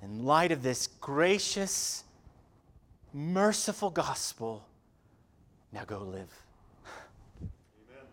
in 0.02 0.24
light 0.24 0.50
of 0.50 0.62
this 0.62 0.86
gracious, 0.86 2.04
merciful 3.12 3.90
gospel, 3.90 4.66
now 5.72 5.84
go 5.84 5.98
live. 5.98 6.32
Amen. 7.40 8.06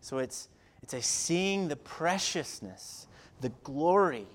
So 0.00 0.18
it's, 0.18 0.48
it's 0.82 0.94
a 0.94 1.02
seeing 1.02 1.68
the 1.68 1.76
preciousness, 1.76 3.06
the 3.40 3.50
glory, 3.62 4.26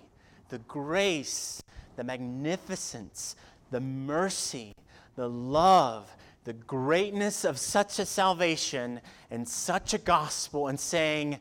the 0.49 0.59
grace, 0.59 1.61
the 1.95 2.03
magnificence, 2.03 3.35
the 3.71 3.79
mercy, 3.79 4.73
the 5.15 5.29
love, 5.29 6.09
the 6.43 6.53
greatness 6.53 7.45
of 7.45 7.57
such 7.57 7.99
a 7.99 8.05
salvation 8.05 8.99
and 9.31 9.47
such 9.47 9.93
a 9.93 9.97
gospel, 9.97 10.67
and 10.67 10.79
saying, 10.79 11.39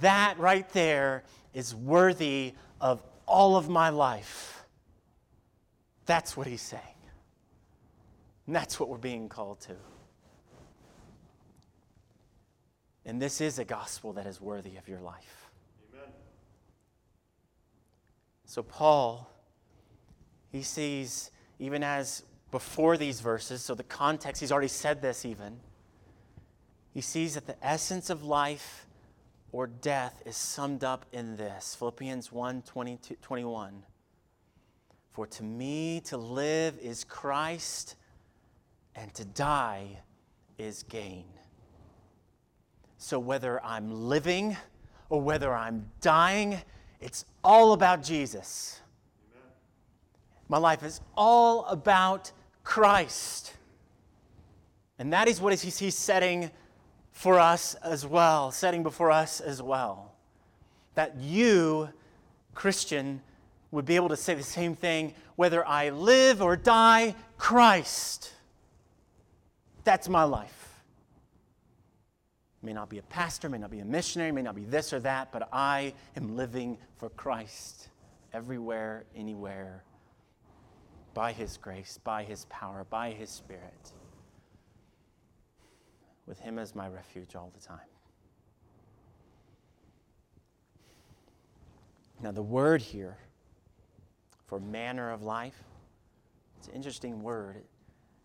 that 0.00 0.38
right 0.38 0.68
there 0.70 1.24
is 1.54 1.74
worthy 1.74 2.54
of 2.80 3.02
all 3.26 3.56
of 3.56 3.68
my 3.68 3.88
life. 3.88 4.64
That's 6.06 6.36
what 6.36 6.46
he's 6.46 6.62
saying. 6.62 6.82
And 8.46 8.56
that's 8.56 8.78
what 8.78 8.88
we're 8.88 8.98
being 8.98 9.28
called 9.28 9.60
to. 9.62 9.76
And 13.04 13.20
this 13.20 13.40
is 13.40 13.58
a 13.58 13.64
gospel 13.64 14.12
that 14.14 14.26
is 14.26 14.40
worthy 14.40 14.76
of 14.76 14.88
your 14.88 15.00
life. 15.00 15.50
Amen. 15.92 16.08
So, 18.44 18.62
Paul, 18.62 19.31
he 20.52 20.62
sees, 20.62 21.30
even 21.58 21.82
as 21.82 22.22
before 22.50 22.98
these 22.98 23.20
verses, 23.20 23.62
so 23.62 23.74
the 23.74 23.82
context, 23.82 24.40
he's 24.40 24.52
already 24.52 24.68
said 24.68 25.00
this 25.00 25.24
even, 25.24 25.58
he 26.92 27.00
sees 27.00 27.34
that 27.34 27.46
the 27.46 27.56
essence 27.66 28.10
of 28.10 28.22
life 28.22 28.86
or 29.50 29.66
death 29.66 30.22
is 30.26 30.36
summed 30.36 30.84
up 30.84 31.06
in 31.12 31.36
this 31.36 31.74
Philippians 31.74 32.30
1 32.30 32.62
21. 33.22 33.82
For 35.10 35.26
to 35.26 35.42
me 35.42 36.00
to 36.06 36.16
live 36.16 36.78
is 36.78 37.04
Christ, 37.04 37.96
and 38.94 39.12
to 39.14 39.24
die 39.24 40.00
is 40.58 40.82
gain. 40.84 41.24
So 42.98 43.18
whether 43.18 43.62
I'm 43.64 43.90
living 43.90 44.56
or 45.08 45.20
whether 45.20 45.54
I'm 45.54 45.90
dying, 46.00 46.60
it's 47.00 47.24
all 47.42 47.72
about 47.72 48.02
Jesus. 48.02 48.81
My 50.52 50.58
life 50.58 50.82
is 50.82 51.00
all 51.16 51.64
about 51.64 52.30
Christ. 52.62 53.54
And 54.98 55.10
that 55.14 55.26
is 55.26 55.40
what 55.40 55.54
he's 55.58 55.96
setting 55.96 56.50
for 57.10 57.38
us 57.38 57.74
as 57.76 58.06
well, 58.06 58.50
setting 58.50 58.82
before 58.82 59.10
us 59.10 59.40
as 59.40 59.62
well. 59.62 60.12
That 60.94 61.16
you, 61.16 61.88
Christian, 62.54 63.22
would 63.70 63.86
be 63.86 63.96
able 63.96 64.10
to 64.10 64.16
say 64.16 64.34
the 64.34 64.42
same 64.42 64.76
thing 64.76 65.14
whether 65.36 65.66
I 65.66 65.88
live 65.88 66.42
or 66.42 66.54
die, 66.54 67.14
Christ. 67.38 68.30
That's 69.84 70.06
my 70.06 70.24
life. 70.24 70.82
May 72.60 72.74
not 72.74 72.90
be 72.90 72.98
a 72.98 73.02
pastor, 73.04 73.48
may 73.48 73.56
not 73.56 73.70
be 73.70 73.80
a 73.80 73.86
missionary, 73.86 74.32
may 74.32 74.42
not 74.42 74.54
be 74.54 74.64
this 74.64 74.92
or 74.92 75.00
that, 75.00 75.32
but 75.32 75.48
I 75.50 75.94
am 76.14 76.36
living 76.36 76.76
for 76.98 77.08
Christ 77.08 77.88
everywhere, 78.34 79.04
anywhere, 79.16 79.82
by 81.14 81.32
His 81.32 81.56
grace, 81.56 81.98
by 82.02 82.24
His 82.24 82.46
power, 82.46 82.86
by 82.88 83.10
His 83.10 83.30
Spirit, 83.30 83.92
with 86.26 86.38
Him 86.38 86.58
as 86.58 86.74
my 86.74 86.88
refuge 86.88 87.34
all 87.34 87.52
the 87.54 87.64
time. 87.64 87.78
Now, 92.22 92.30
the 92.30 92.42
word 92.42 92.80
here 92.80 93.18
for 94.46 94.60
manner 94.60 95.10
of 95.10 95.22
life, 95.22 95.64
it's 96.58 96.68
an 96.68 96.74
interesting 96.74 97.22
word. 97.22 97.64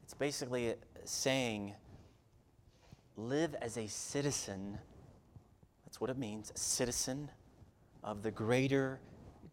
It's 0.03 0.13
basically 0.13 0.75
saying, 1.03 1.73
live 3.15 3.55
as 3.61 3.77
a 3.77 3.87
citizen. 3.87 4.77
That's 5.85 5.99
what 5.99 6.11
it 6.11 6.17
means, 6.17 6.51
a 6.55 6.59
citizen 6.59 7.31
of 8.03 8.21
the 8.21 8.29
greater 8.29 8.99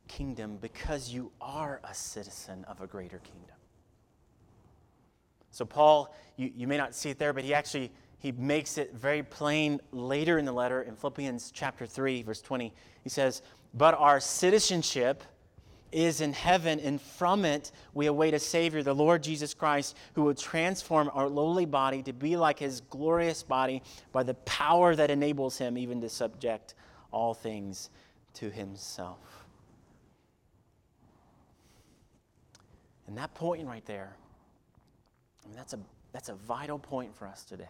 kingdom 0.09 0.59
because 0.61 1.11
you 1.11 1.31
are 1.41 1.81
a 1.85 1.95
citizen 1.95 2.65
of 2.69 2.81
a 2.81 2.87
greater 2.87 3.19
kingdom. 3.19 3.57
So 5.51 5.65
Paul, 5.65 6.15
you, 6.37 6.51
you 6.55 6.67
may 6.67 6.77
not 6.77 6.95
see 6.95 7.11
it 7.11 7.19
there, 7.19 7.33
but 7.33 7.45
he 7.45 7.55
actually 7.55 7.93
he 8.19 8.33
makes 8.33 8.79
it 8.79 8.95
very 8.95 9.23
plain 9.23 9.81
later 9.93 10.39
in 10.39 10.47
the 10.47 10.53
letter 10.53 10.83
in 10.83 10.97
Philippians 10.97 11.51
chapter 11.53 11.87
3 11.87 12.23
verse 12.23 12.41
20. 12.41 12.73
He 13.03 13.09
says, 13.09 13.43
"But 13.75 13.95
our 13.95 14.19
citizenship 14.19 15.23
is 15.95 16.21
in 16.21 16.33
heaven, 16.33 16.81
and 16.81 17.01
from 17.01 17.45
it 17.45 17.71
we 17.95 18.07
await 18.07 18.35
a 18.35 18.39
Savior, 18.39 18.83
the 18.83 18.95
Lord 18.95 19.23
Jesus 19.23 19.55
Christ, 19.55 19.97
who 20.15 20.23
will 20.25 20.35
transform 20.35 21.09
our 21.15 21.29
lowly 21.29 21.67
body 21.67 22.03
to 22.03 22.13
be 22.13 22.37
like 22.37 22.59
his 22.59 22.81
glorious 22.81 23.45
body 23.45 23.81
by 24.11 24.25
the 24.25 24.35
power 24.35 24.97
that 24.97 25.11
enables 25.11 25.57
him 25.57 25.79
even 25.79 26.01
to 26.01 26.09
subject 26.09 26.75
all 27.13 27.33
things 27.33 27.91
to 28.35 28.51
himself. 28.51 29.44
And 33.07 33.17
that 33.19 33.35
point 33.35 33.67
right 33.67 33.85
there, 33.87 34.17
I 35.45 35.49
mean, 35.49 35.57
that's 35.57 35.73
a, 35.73 35.79
that's 36.13 36.29
a 36.29 36.35
vital 36.35 36.79
point 36.79 37.15
for 37.15 37.27
us 37.27 37.45
today. 37.45 37.69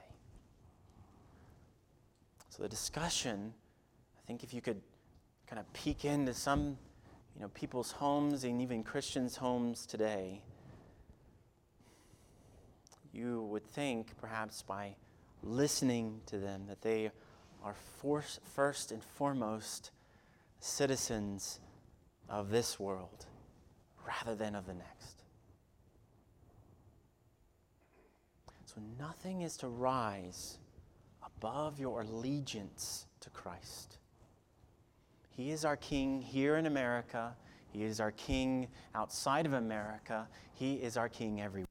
So, 2.50 2.62
the 2.62 2.68
discussion, 2.68 3.52
I 4.16 4.26
think 4.26 4.44
if 4.44 4.54
you 4.54 4.60
could 4.60 4.80
kind 5.48 5.58
of 5.58 5.72
peek 5.72 6.04
into 6.04 6.34
some 6.34 6.78
you 7.34 7.42
know, 7.42 7.48
people's 7.48 7.90
homes 7.90 8.44
and 8.44 8.62
even 8.62 8.84
Christians' 8.84 9.36
homes 9.36 9.86
today, 9.86 10.40
you 13.12 13.42
would 13.42 13.66
think, 13.66 14.16
perhaps 14.20 14.62
by 14.62 14.94
listening 15.42 16.20
to 16.26 16.38
them, 16.38 16.66
that 16.68 16.82
they 16.82 17.10
are 17.64 17.74
first 18.54 18.92
and 18.92 19.02
foremost 19.02 19.90
citizens 20.60 21.58
of 22.28 22.50
this 22.50 22.78
world 22.78 23.26
rather 24.06 24.34
than 24.36 24.54
of 24.54 24.66
the 24.66 24.74
next. 24.74 25.23
So 28.74 28.80
nothing 28.98 29.42
is 29.42 29.56
to 29.58 29.68
rise 29.68 30.58
above 31.24 31.78
your 31.78 32.00
allegiance 32.00 33.06
to 33.20 33.30
Christ. 33.30 33.98
He 35.30 35.50
is 35.50 35.64
our 35.64 35.76
King 35.76 36.20
here 36.20 36.56
in 36.56 36.66
America. 36.66 37.36
He 37.72 37.84
is 37.84 38.00
our 38.00 38.10
King 38.10 38.66
outside 38.94 39.46
of 39.46 39.52
America. 39.52 40.26
He 40.54 40.74
is 40.74 40.96
our 40.96 41.08
King 41.08 41.40
everywhere. 41.40 41.68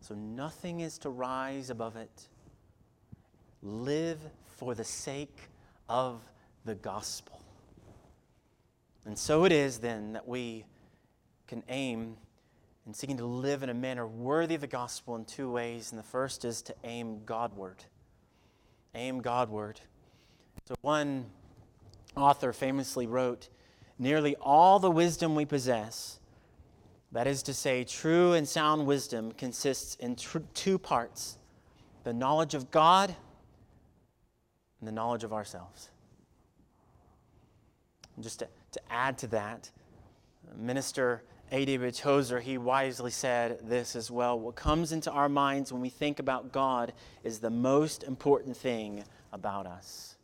So 0.00 0.14
nothing 0.14 0.80
is 0.80 0.96
to 0.98 1.10
rise 1.10 1.70
above 1.70 1.96
it. 1.96 2.28
Live 3.62 4.20
for 4.46 4.74
the 4.76 4.84
sake 4.84 5.38
of 5.88 6.22
the 6.64 6.76
gospel. 6.76 7.42
And 9.04 9.18
so 9.18 9.44
it 9.44 9.52
is 9.52 9.78
then 9.78 10.12
that 10.12 10.26
we 10.26 10.64
can 11.46 11.64
aim 11.68 12.16
in 12.88 12.94
seeking 12.94 13.18
to 13.18 13.26
live 13.26 13.62
in 13.62 13.68
a 13.68 13.74
manner 13.74 14.06
worthy 14.06 14.56
of 14.56 14.62
the 14.62 14.66
gospel 14.66 15.14
in 15.14 15.24
two 15.24 15.48
ways. 15.48 15.92
And 15.92 15.98
the 15.98 16.04
first 16.04 16.44
is 16.44 16.62
to 16.62 16.74
aim 16.82 17.20
Godward 17.24 17.84
aim 18.94 19.20
Godward. 19.20 19.80
So, 20.66 20.74
one 20.82 21.26
author 22.16 22.52
famously 22.52 23.06
wrote 23.06 23.48
Nearly 23.98 24.36
all 24.36 24.78
the 24.78 24.90
wisdom 24.90 25.34
we 25.34 25.44
possess, 25.44 26.20
that 27.10 27.26
is 27.26 27.42
to 27.44 27.54
say, 27.54 27.82
true 27.82 28.32
and 28.32 28.46
sound 28.46 28.86
wisdom, 28.86 29.32
consists 29.32 29.96
in 29.96 30.14
tr- 30.14 30.38
two 30.54 30.78
parts 30.78 31.38
the 32.04 32.12
knowledge 32.12 32.54
of 32.54 32.70
God 32.70 33.14
and 34.78 34.86
the 34.86 34.92
knowledge 34.92 35.24
of 35.24 35.32
ourselves. 35.32 35.88
And 38.14 38.22
just 38.22 38.38
to, 38.38 38.48
to 38.72 38.80
add 38.88 39.18
to 39.18 39.26
that, 39.28 39.70
Minister 40.56 41.24
A.W. 41.50 41.90
Tozer, 41.92 42.40
he 42.40 42.58
wisely 42.58 43.10
said 43.10 43.60
this 43.68 43.96
as 43.96 44.10
well. 44.10 44.38
What 44.38 44.54
comes 44.54 44.92
into 44.92 45.10
our 45.10 45.28
minds 45.28 45.72
when 45.72 45.80
we 45.80 45.88
think 45.88 46.18
about 46.18 46.52
God 46.52 46.92
is 47.24 47.38
the 47.38 47.50
most 47.50 48.02
important 48.02 48.56
thing 48.56 49.04
about 49.32 49.66
us. 49.66 50.16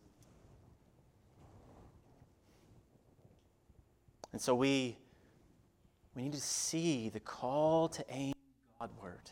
And 4.33 4.41
so 4.41 4.55
we, 4.55 4.99
we 6.15 6.23
need 6.23 6.33
to 6.33 6.41
see 6.41 7.09
the 7.09 7.21
call 7.21 7.89
to 7.89 8.05
aim 8.11 8.35
Godward. 8.81 9.31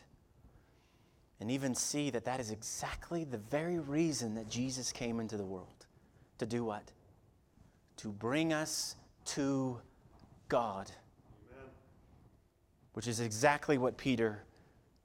And 1.39 1.51
even 1.51 1.75
see 1.75 2.09
that 2.09 2.25
that 2.25 2.39
is 2.39 2.51
exactly 2.51 3.23
the 3.23 3.37
very 3.37 3.77
reason 3.77 4.33
that 4.35 4.49
Jesus 4.49 4.91
came 4.91 5.19
into 5.19 5.37
the 5.37 5.45
world. 5.45 5.85
To 6.39 6.45
do 6.45 6.63
what? 6.63 6.91
To 7.97 8.09
bring 8.09 8.53
us 8.53 8.95
to 9.25 9.79
God 10.47 10.89
which 12.93 13.07
is 13.07 13.19
exactly 13.19 13.77
what 13.77 13.97
Peter 13.97 14.43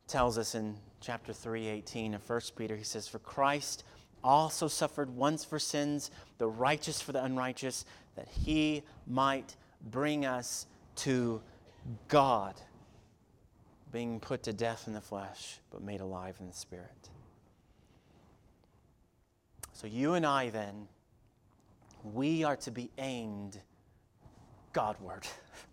tells 0.06 0.38
us 0.38 0.54
in 0.54 0.78
chapter 1.00 1.32
3:18 1.32 2.14
of 2.14 2.22
1 2.22 2.54
Peter. 2.56 2.76
He 2.76 2.84
says, 2.84 3.08
"For 3.08 3.18
Christ 3.18 3.84
also 4.22 4.68
suffered 4.68 5.10
once 5.10 5.44
for 5.44 5.58
sins, 5.58 6.10
the 6.38 6.48
righteous 6.48 7.00
for 7.00 7.12
the 7.12 7.22
unrighteous, 7.22 7.84
that 8.14 8.28
he 8.28 8.82
might 9.06 9.56
bring 9.80 10.26
us 10.26 10.66
to 10.96 11.42
God, 12.08 12.60
being 13.92 14.18
put 14.20 14.42
to 14.44 14.52
death 14.52 14.86
in 14.86 14.92
the 14.92 15.00
flesh, 15.00 15.60
but 15.70 15.82
made 15.82 16.00
alive 16.00 16.36
in 16.40 16.46
the 16.46 16.52
spirit." 16.52 17.10
So 19.72 19.86
you 19.86 20.14
and 20.14 20.26
I 20.26 20.50
then 20.50 20.88
we 22.02 22.44
are 22.44 22.56
to 22.56 22.70
be 22.70 22.90
aimed 22.98 23.60
Godward. 24.72 25.26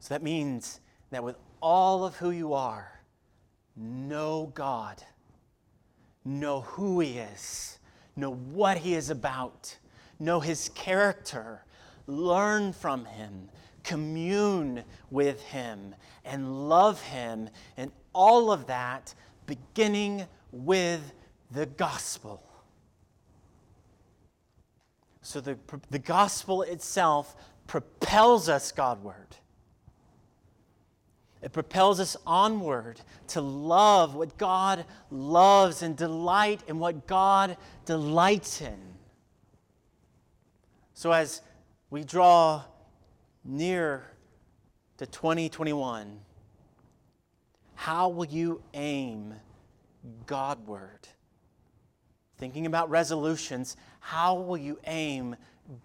So 0.00 0.14
that 0.14 0.22
means 0.22 0.80
that 1.10 1.24
with 1.24 1.36
all 1.60 2.04
of 2.04 2.16
who 2.16 2.30
you 2.30 2.54
are, 2.54 3.00
know 3.76 4.52
God, 4.54 5.02
know 6.24 6.60
who 6.62 7.00
He 7.00 7.18
is, 7.18 7.78
know 8.16 8.32
what 8.32 8.78
He 8.78 8.94
is 8.94 9.10
about, 9.10 9.76
know 10.18 10.40
His 10.40 10.68
character, 10.70 11.64
learn 12.06 12.72
from 12.72 13.04
Him, 13.04 13.48
commune 13.82 14.84
with 15.10 15.42
Him, 15.42 15.94
and 16.24 16.68
love 16.68 17.00
Him, 17.02 17.48
and 17.76 17.90
all 18.12 18.52
of 18.52 18.66
that 18.66 19.14
beginning 19.46 20.26
with 20.52 21.12
the 21.50 21.66
gospel. 21.66 22.42
So 25.22 25.40
the, 25.40 25.58
the 25.90 25.98
gospel 25.98 26.62
itself 26.62 27.36
propels 27.66 28.48
us 28.48 28.72
Godward. 28.72 29.36
It 31.40 31.52
propels 31.52 32.00
us 32.00 32.16
onward 32.26 33.00
to 33.28 33.40
love 33.40 34.14
what 34.14 34.36
God 34.38 34.84
loves 35.10 35.82
and 35.82 35.96
delight 35.96 36.62
in 36.66 36.78
what 36.78 37.06
God 37.06 37.56
delights 37.84 38.60
in. 38.60 38.78
So, 40.94 41.12
as 41.12 41.42
we 41.90 42.02
draw 42.02 42.64
near 43.44 44.10
to 44.96 45.06
2021, 45.06 46.18
how 47.76 48.08
will 48.08 48.26
you 48.26 48.60
aim 48.74 49.34
Godward? 50.26 51.06
Thinking 52.36 52.66
about 52.66 52.90
resolutions, 52.90 53.76
how 54.00 54.34
will 54.34 54.56
you 54.56 54.78
aim 54.86 55.36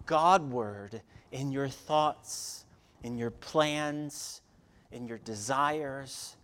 Godward 0.04 1.00
in 1.30 1.52
your 1.52 1.68
thoughts, 1.68 2.64
in 3.04 3.16
your 3.16 3.30
plans? 3.30 4.40
In 4.92 5.06
your 5.06 5.18
desires. 5.18 6.36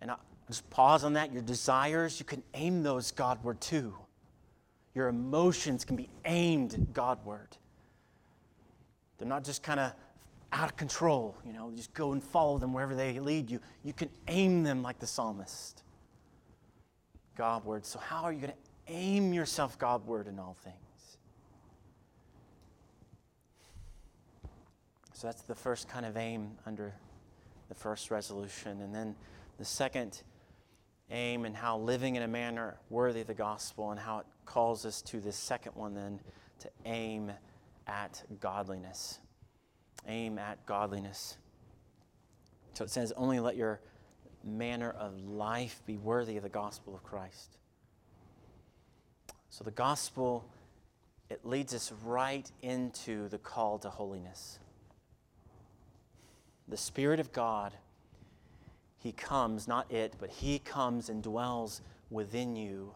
And 0.00 0.10
I 0.10 0.16
just 0.48 0.68
pause 0.70 1.04
on 1.04 1.14
that. 1.14 1.32
Your 1.32 1.42
desires, 1.42 2.18
you 2.18 2.26
can 2.26 2.42
aim 2.54 2.82
those 2.82 3.10
Godward 3.10 3.60
too. 3.60 3.94
Your 4.94 5.08
emotions 5.08 5.84
can 5.84 5.96
be 5.96 6.08
aimed 6.24 6.88
Godward. 6.92 7.48
They're 9.18 9.28
not 9.28 9.44
just 9.44 9.62
kind 9.62 9.80
of 9.80 9.92
out 10.52 10.70
of 10.70 10.76
control, 10.76 11.36
you 11.44 11.52
know, 11.52 11.72
just 11.74 11.92
go 11.92 12.12
and 12.12 12.22
follow 12.22 12.58
them 12.58 12.72
wherever 12.72 12.94
they 12.94 13.18
lead 13.18 13.50
you. 13.50 13.60
You 13.84 13.92
can 13.92 14.08
aim 14.28 14.62
them 14.62 14.82
like 14.82 14.98
the 14.98 15.06
psalmist. 15.06 15.82
Godward. 17.36 17.84
So, 17.84 17.98
how 17.98 18.22
are 18.22 18.32
you 18.32 18.40
going 18.40 18.52
to 18.52 18.92
aim 18.92 19.32
yourself 19.34 19.78
Godward 19.78 20.26
in 20.26 20.38
all 20.38 20.56
things? 20.64 20.76
So 25.16 25.28
that's 25.28 25.40
the 25.40 25.54
first 25.54 25.88
kind 25.88 26.04
of 26.04 26.18
aim 26.18 26.58
under 26.66 26.92
the 27.70 27.74
first 27.74 28.10
resolution. 28.10 28.82
And 28.82 28.94
then 28.94 29.16
the 29.56 29.64
second 29.64 30.22
aim 31.10 31.46
and 31.46 31.56
how 31.56 31.78
living 31.78 32.16
in 32.16 32.22
a 32.22 32.28
manner 32.28 32.76
worthy 32.90 33.22
of 33.22 33.26
the 33.26 33.32
gospel 33.32 33.92
and 33.92 33.98
how 33.98 34.18
it 34.18 34.26
calls 34.44 34.84
us 34.84 35.00
to 35.00 35.18
this 35.18 35.34
second 35.34 35.72
one 35.74 35.94
then 35.94 36.20
to 36.58 36.68
aim 36.84 37.32
at 37.86 38.22
godliness. 38.40 39.18
Aim 40.06 40.38
at 40.38 40.66
godliness. 40.66 41.38
So 42.74 42.84
it 42.84 42.90
says, 42.90 43.10
only 43.16 43.40
let 43.40 43.56
your 43.56 43.80
manner 44.44 44.90
of 44.90 45.18
life 45.18 45.80
be 45.86 45.96
worthy 45.96 46.36
of 46.36 46.42
the 46.42 46.50
gospel 46.50 46.94
of 46.94 47.02
Christ. 47.02 47.56
So 49.48 49.64
the 49.64 49.70
gospel, 49.70 50.44
it 51.30 51.42
leads 51.42 51.72
us 51.72 51.90
right 52.04 52.52
into 52.60 53.30
the 53.30 53.38
call 53.38 53.78
to 53.78 53.88
holiness 53.88 54.58
the 56.68 56.76
Spirit 56.76 57.20
of 57.20 57.32
God, 57.32 57.72
He 58.98 59.12
comes, 59.12 59.68
not 59.68 59.90
it, 59.90 60.14
but 60.18 60.30
He 60.30 60.58
comes 60.58 61.08
and 61.08 61.22
dwells 61.22 61.80
within 62.10 62.56
you 62.56 62.92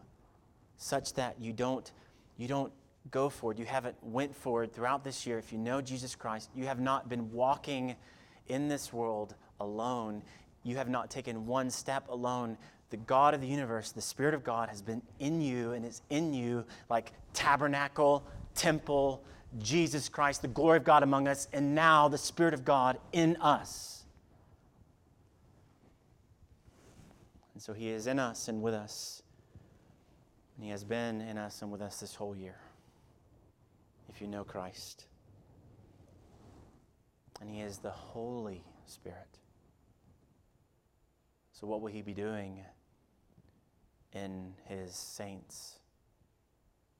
such 0.77 1.13
that 1.13 1.35
you 1.39 1.53
don't, 1.53 1.91
you 2.37 2.47
don't 2.47 2.71
go 3.09 3.29
forward. 3.29 3.57
You 3.57 3.65
haven't 3.65 3.95
went 4.01 4.35
forward 4.35 4.73
throughout 4.73 5.03
this 5.03 5.25
year. 5.25 5.37
If 5.37 5.51
you 5.51 5.57
know 5.57 5.81
Jesus 5.81 6.15
Christ, 6.15 6.49
you 6.55 6.65
have 6.65 6.79
not 6.79 7.09
been 7.09 7.31
walking 7.31 7.95
in 8.47 8.67
this 8.67 8.91
world 8.93 9.35
alone. 9.59 10.21
You 10.63 10.75
have 10.77 10.89
not 10.89 11.09
taken 11.09 11.45
one 11.45 11.69
step 11.69 12.07
alone. 12.09 12.57
The 12.89 12.97
God 12.97 13.33
of 13.33 13.41
the 13.41 13.47
universe, 13.47 13.91
the 13.91 14.01
Spirit 14.01 14.33
of 14.33 14.43
God, 14.43 14.69
has 14.69 14.81
been 14.81 15.01
in 15.19 15.41
you 15.41 15.71
and 15.71 15.85
is 15.85 16.01
in 16.09 16.33
you 16.33 16.65
like 16.89 17.13
tabernacle, 17.33 18.23
temple, 18.53 19.23
Jesus 19.59 20.09
Christ, 20.09 20.41
the 20.41 20.47
glory 20.47 20.77
of 20.77 20.83
God 20.83 21.03
among 21.03 21.27
us, 21.27 21.47
and 21.51 21.75
now 21.75 22.07
the 22.07 22.17
Spirit 22.17 22.53
of 22.53 22.63
God 22.63 22.97
in 23.11 23.35
us. 23.37 24.03
And 27.53 27.61
so 27.61 27.73
He 27.73 27.89
is 27.89 28.07
in 28.07 28.17
us 28.17 28.47
and 28.47 28.61
with 28.61 28.73
us. 28.73 29.21
And 30.55 30.65
He 30.65 30.71
has 30.71 30.83
been 30.83 31.21
in 31.21 31.37
us 31.37 31.61
and 31.61 31.71
with 31.71 31.81
us 31.81 31.99
this 31.99 32.15
whole 32.15 32.35
year, 32.35 32.57
if 34.09 34.21
you 34.21 34.27
know 34.27 34.43
Christ. 34.43 35.05
And 37.41 37.49
He 37.49 37.61
is 37.61 37.79
the 37.79 37.91
Holy 37.91 38.63
Spirit. 38.85 39.39
So, 41.51 41.67
what 41.67 41.81
will 41.81 41.91
He 41.91 42.01
be 42.01 42.13
doing 42.13 42.59
in 44.13 44.53
His 44.65 44.95
saints, 44.95 45.79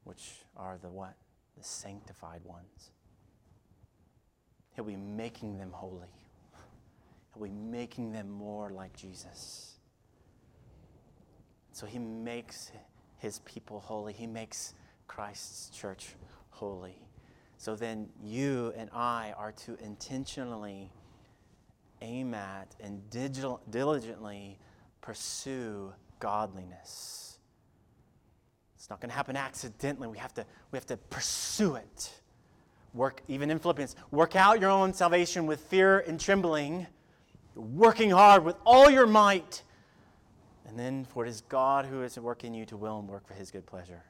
which 0.04 0.42
are 0.58 0.78
the 0.82 0.90
what? 0.90 1.16
The 1.58 1.64
sanctified 1.64 2.42
ones. 2.44 2.92
He'll 4.76 4.86
be 4.86 4.96
making 4.96 5.58
them 5.58 5.72
holy. 5.72 6.08
He'll 7.34 7.44
be 7.44 7.50
making 7.50 8.12
them 8.12 8.30
more 8.30 8.70
like 8.70 8.96
Jesus. 8.96 9.76
So 11.74 11.86
he 11.86 12.00
makes 12.00 12.72
his 13.18 13.40
people 13.40 13.80
holy. 13.80 14.14
He 14.14 14.28
makes 14.28 14.74
Christ's 15.08 15.70
church 15.70 16.16
holy. 16.50 17.08
So 17.58 17.76
then 17.76 18.10
you 18.24 18.74
and 18.76 18.90
I 18.92 19.34
are 19.38 19.52
to 19.52 19.78
intentionally 19.84 20.92
aim 22.02 22.34
at 22.34 22.76
and 22.80 23.02
diligently 23.70 24.58
pursue 25.02 25.94
godliness. 26.20 27.31
Not 28.92 29.00
going 29.00 29.10
to 29.10 29.16
happen 29.16 29.38
accidentally. 29.38 30.10
We 30.10 30.18
have 30.18 30.34
to, 30.34 30.46
we 30.72 30.76
have 30.76 30.86
to 30.88 30.98
pursue 30.98 31.76
it. 31.76 32.12
Work, 32.94 33.22
even 33.30 33.50
in 33.50 33.58
Philippians, 33.58 33.96
work 34.12 34.36
out 34.36 34.60
your 34.60 34.70
own 34.70 34.94
salvation 34.94 35.46
with 35.46 35.62
fear 35.62 36.00
and 36.00 36.20
trembling, 36.20 36.88
working 37.56 38.12
hard 38.12 38.44
with 38.44 38.58
all 38.66 38.90
your 38.90 39.08
might. 39.08 39.64
And 40.68 40.78
then, 40.78 41.06
for 41.06 41.26
it 41.26 41.30
is 41.30 41.40
God 41.48 41.86
who 41.86 42.04
is 42.04 42.20
working 42.20 42.54
you 42.54 42.66
to 42.66 42.76
will 42.76 43.00
and 43.00 43.08
work 43.08 43.26
for 43.26 43.34
his 43.34 43.50
good 43.50 43.66
pleasure. 43.66 44.04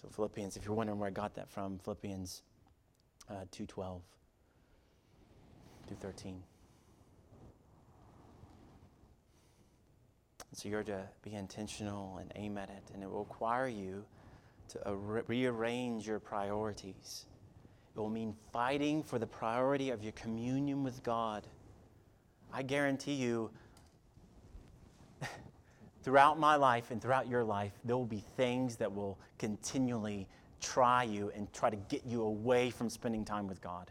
So, 0.00 0.06
Philippians, 0.08 0.56
if 0.56 0.64
you're 0.64 0.76
wondering 0.76 1.00
where 1.00 1.08
I 1.08 1.10
got 1.10 1.34
that 1.34 1.50
from, 1.50 1.80
Philippians 1.80 2.42
uh, 3.28 3.46
2.12 3.50 3.98
2.13. 5.90 6.34
so 10.56 10.68
you're 10.68 10.82
to 10.84 11.02
be 11.22 11.34
intentional 11.34 12.18
and 12.18 12.32
aim 12.36 12.58
at 12.58 12.70
it, 12.70 12.90
and 12.92 13.02
it 13.02 13.10
will 13.10 13.24
require 13.24 13.68
you 13.68 14.04
to 14.68 14.88
uh, 14.88 14.92
rearrange 14.92 16.06
your 16.06 16.18
priorities. 16.18 17.26
It 17.94 18.00
will 18.00 18.10
mean 18.10 18.34
fighting 18.52 19.02
for 19.02 19.18
the 19.18 19.26
priority 19.26 19.90
of 19.90 20.02
your 20.02 20.12
communion 20.12 20.82
with 20.82 21.02
God. 21.02 21.46
I 22.52 22.62
guarantee 22.62 23.14
you, 23.14 23.50
throughout 26.02 26.38
my 26.38 26.56
life 26.56 26.90
and 26.90 27.00
throughout 27.00 27.28
your 27.28 27.44
life, 27.44 27.72
there 27.84 27.96
will 27.96 28.04
be 28.04 28.24
things 28.36 28.76
that 28.76 28.92
will 28.92 29.18
continually 29.38 30.28
try 30.60 31.02
you 31.02 31.30
and 31.34 31.52
try 31.52 31.70
to 31.70 31.76
get 31.76 32.04
you 32.06 32.22
away 32.22 32.70
from 32.70 32.88
spending 32.88 33.24
time 33.24 33.46
with 33.46 33.60
God. 33.60 33.90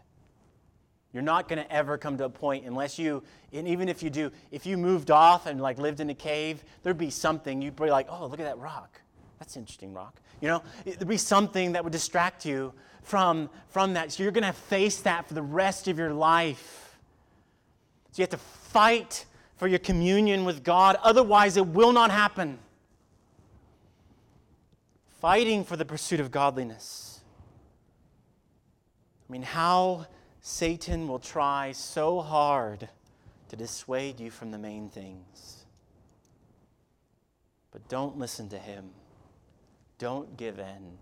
You're 1.13 1.21
not 1.21 1.47
going 1.47 1.63
to 1.63 1.71
ever 1.71 1.97
come 1.97 2.17
to 2.17 2.25
a 2.25 2.29
point 2.29 2.65
unless 2.65 2.97
you, 2.97 3.21
and 3.53 3.67
even 3.67 3.87
if 3.87 4.01
you 4.01 4.09
do, 4.09 4.31
if 4.51 4.65
you 4.65 4.77
moved 4.77 5.11
off 5.11 5.45
and 5.45 5.61
like 5.61 5.77
lived 5.77 5.99
in 5.99 6.09
a 6.09 6.15
cave, 6.15 6.63
there'd 6.81 6.97
be 6.97 7.11
something 7.11 7.61
you'd 7.61 7.75
be 7.75 7.91
like, 7.91 8.07
oh, 8.09 8.25
look 8.25 8.39
at 8.39 8.45
that 8.45 8.57
rock. 8.57 8.99
That's 9.37 9.55
interesting 9.55 9.93
rock. 9.93 10.19
You 10.41 10.47
know, 10.47 10.63
there'd 10.83 11.07
be 11.07 11.17
something 11.17 11.73
that 11.73 11.83
would 11.83 11.93
distract 11.93 12.45
you 12.45 12.73
from, 13.03 13.49
from 13.67 13.93
that. 13.93 14.11
So 14.11 14.23
you're 14.23 14.31
going 14.31 14.43
to 14.43 14.53
face 14.53 15.01
that 15.01 15.27
for 15.27 15.35
the 15.35 15.41
rest 15.43 15.87
of 15.87 15.99
your 15.99 16.13
life. 16.13 16.97
So 18.11 18.21
you 18.21 18.23
have 18.23 18.31
to 18.31 18.37
fight 18.37 19.25
for 19.57 19.67
your 19.67 19.79
communion 19.79 20.45
with 20.45 20.63
God, 20.63 20.97
otherwise, 21.03 21.57
it 21.57 21.67
will 21.67 21.93
not 21.93 22.09
happen. 22.09 22.57
Fighting 25.21 25.63
for 25.63 25.77
the 25.77 25.85
pursuit 25.85 26.19
of 26.19 26.31
godliness. 26.31 27.21
I 29.29 29.31
mean, 29.31 29.43
how 29.43 30.07
Satan 30.45 31.07
will 31.07 31.19
try 31.19 31.71
so 31.71 32.19
hard 32.19 32.89
to 33.47 33.55
dissuade 33.55 34.19
you 34.19 34.29
from 34.29 34.51
the 34.51 34.57
main 34.57 34.89
things. 34.89 35.63
But 37.71 37.87
don't 37.87 38.17
listen 38.17 38.49
to 38.49 38.59
him. 38.59 38.89
Don't 39.99 40.35
give 40.35 40.59
in. 40.59 40.97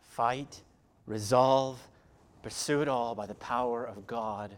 Fight, 0.00 0.60
resolve, 1.06 1.80
pursue 2.42 2.82
it 2.82 2.88
all 2.88 3.14
by 3.14 3.26
the 3.26 3.36
power 3.36 3.84
of 3.84 4.08
God 4.08 4.56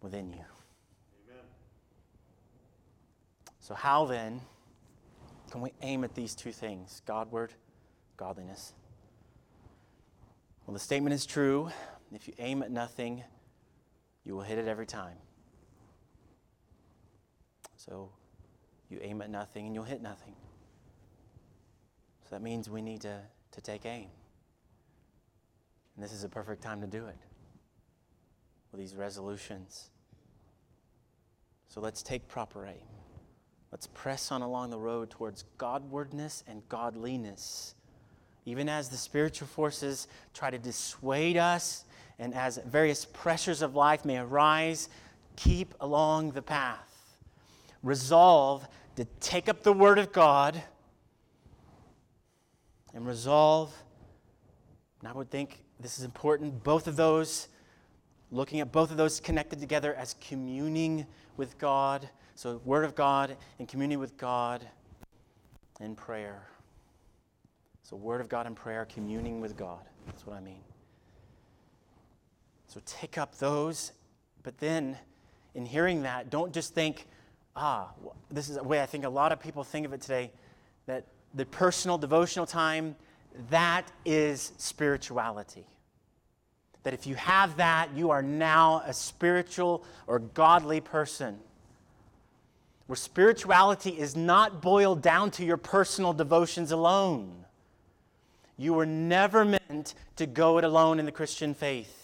within 0.00 0.32
you. 0.32 0.44
Amen. 1.28 1.44
So, 3.58 3.74
how 3.74 4.06
then 4.06 4.40
can 5.50 5.60
we 5.60 5.72
aim 5.82 6.04
at 6.04 6.14
these 6.14 6.36
two 6.36 6.52
things 6.52 7.02
Godward, 7.04 7.52
godliness? 8.16 8.74
Well, 10.66 10.74
the 10.74 10.80
statement 10.80 11.14
is 11.14 11.26
true 11.26 11.72
if 12.14 12.28
you 12.28 12.34
aim 12.38 12.62
at 12.62 12.70
nothing, 12.70 13.22
you 14.24 14.34
will 14.34 14.42
hit 14.42 14.58
it 14.58 14.68
every 14.68 14.86
time. 14.86 15.16
So 17.76 18.10
you 18.88 18.98
aim 19.02 19.22
at 19.22 19.30
nothing 19.30 19.66
and 19.66 19.74
you'll 19.74 19.84
hit 19.84 20.02
nothing. 20.02 20.34
So 22.24 22.36
that 22.36 22.42
means 22.42 22.70
we 22.70 22.82
need 22.82 23.00
to, 23.02 23.20
to 23.52 23.60
take 23.60 23.86
aim. 23.86 24.08
And 25.96 26.04
this 26.04 26.12
is 26.12 26.24
a 26.24 26.28
perfect 26.28 26.62
time 26.62 26.80
to 26.80 26.86
do 26.86 27.06
it 27.06 27.16
with 28.70 28.80
these 28.80 28.94
resolutions. 28.94 29.90
So 31.68 31.80
let's 31.80 32.02
take 32.02 32.28
proper 32.28 32.66
aim. 32.66 32.86
Let's 33.70 33.86
press 33.86 34.30
on 34.30 34.42
along 34.42 34.70
the 34.70 34.78
road 34.78 35.10
towards 35.10 35.44
Godwardness 35.58 36.42
and 36.46 36.62
godliness. 36.68 37.74
Even 38.44 38.68
as 38.68 38.88
the 38.88 38.96
spiritual 38.96 39.48
forces 39.48 40.08
try 40.34 40.50
to 40.50 40.58
dissuade 40.58 41.36
us 41.36 41.84
and 42.18 42.34
as 42.34 42.58
various 42.58 43.04
pressures 43.04 43.62
of 43.62 43.74
life 43.74 44.04
may 44.04 44.18
arise, 44.18 44.88
keep 45.36 45.74
along 45.80 46.32
the 46.32 46.42
path. 46.42 47.16
Resolve 47.82 48.66
to 48.96 49.04
take 49.20 49.48
up 49.48 49.62
the 49.62 49.72
Word 49.72 49.98
of 49.98 50.12
God 50.12 50.62
and 52.94 53.06
resolve, 53.06 53.74
and 55.00 55.08
I 55.08 55.12
would 55.12 55.30
think 55.30 55.64
this 55.80 55.98
is 55.98 56.04
important, 56.04 56.62
both 56.62 56.86
of 56.86 56.96
those, 56.96 57.48
looking 58.30 58.60
at 58.60 58.70
both 58.70 58.90
of 58.90 58.96
those 58.96 59.18
connected 59.18 59.58
together 59.58 59.94
as 59.94 60.14
communing 60.20 61.06
with 61.36 61.58
God. 61.58 62.08
So, 62.34 62.60
Word 62.64 62.84
of 62.84 62.94
God 62.94 63.36
and 63.58 63.66
communing 63.66 63.98
with 63.98 64.16
God 64.16 64.64
in 65.80 65.96
prayer. 65.96 66.46
So, 67.82 67.96
Word 67.96 68.20
of 68.20 68.28
God 68.28 68.46
and 68.46 68.54
prayer, 68.54 68.84
communing 68.84 69.40
with 69.40 69.56
God. 69.56 69.80
That's 70.06 70.26
what 70.26 70.36
I 70.36 70.40
mean. 70.40 70.60
So, 72.72 72.80
take 72.86 73.18
up 73.18 73.36
those, 73.36 73.92
but 74.42 74.56
then 74.56 74.96
in 75.54 75.66
hearing 75.66 76.04
that, 76.04 76.30
don't 76.30 76.54
just 76.54 76.72
think, 76.72 77.06
ah, 77.54 77.90
this 78.30 78.48
is 78.48 78.56
a 78.56 78.62
way 78.62 78.80
I 78.80 78.86
think 78.86 79.04
a 79.04 79.10
lot 79.10 79.30
of 79.30 79.40
people 79.40 79.62
think 79.62 79.84
of 79.84 79.92
it 79.92 80.00
today 80.00 80.30
that 80.86 81.04
the 81.34 81.44
personal 81.44 81.98
devotional 81.98 82.46
time, 82.46 82.96
that 83.50 83.92
is 84.06 84.52
spirituality. 84.56 85.66
That 86.84 86.94
if 86.94 87.06
you 87.06 87.14
have 87.16 87.58
that, 87.58 87.90
you 87.94 88.08
are 88.08 88.22
now 88.22 88.82
a 88.86 88.94
spiritual 88.94 89.84
or 90.06 90.20
godly 90.20 90.80
person. 90.80 91.40
Where 92.86 92.96
spirituality 92.96 93.90
is 93.90 94.16
not 94.16 94.62
boiled 94.62 95.02
down 95.02 95.30
to 95.32 95.44
your 95.44 95.58
personal 95.58 96.14
devotions 96.14 96.72
alone. 96.72 97.44
You 98.56 98.72
were 98.72 98.86
never 98.86 99.44
meant 99.44 99.92
to 100.16 100.24
go 100.24 100.56
it 100.56 100.64
alone 100.64 100.98
in 100.98 101.04
the 101.04 101.12
Christian 101.12 101.52
faith. 101.52 102.01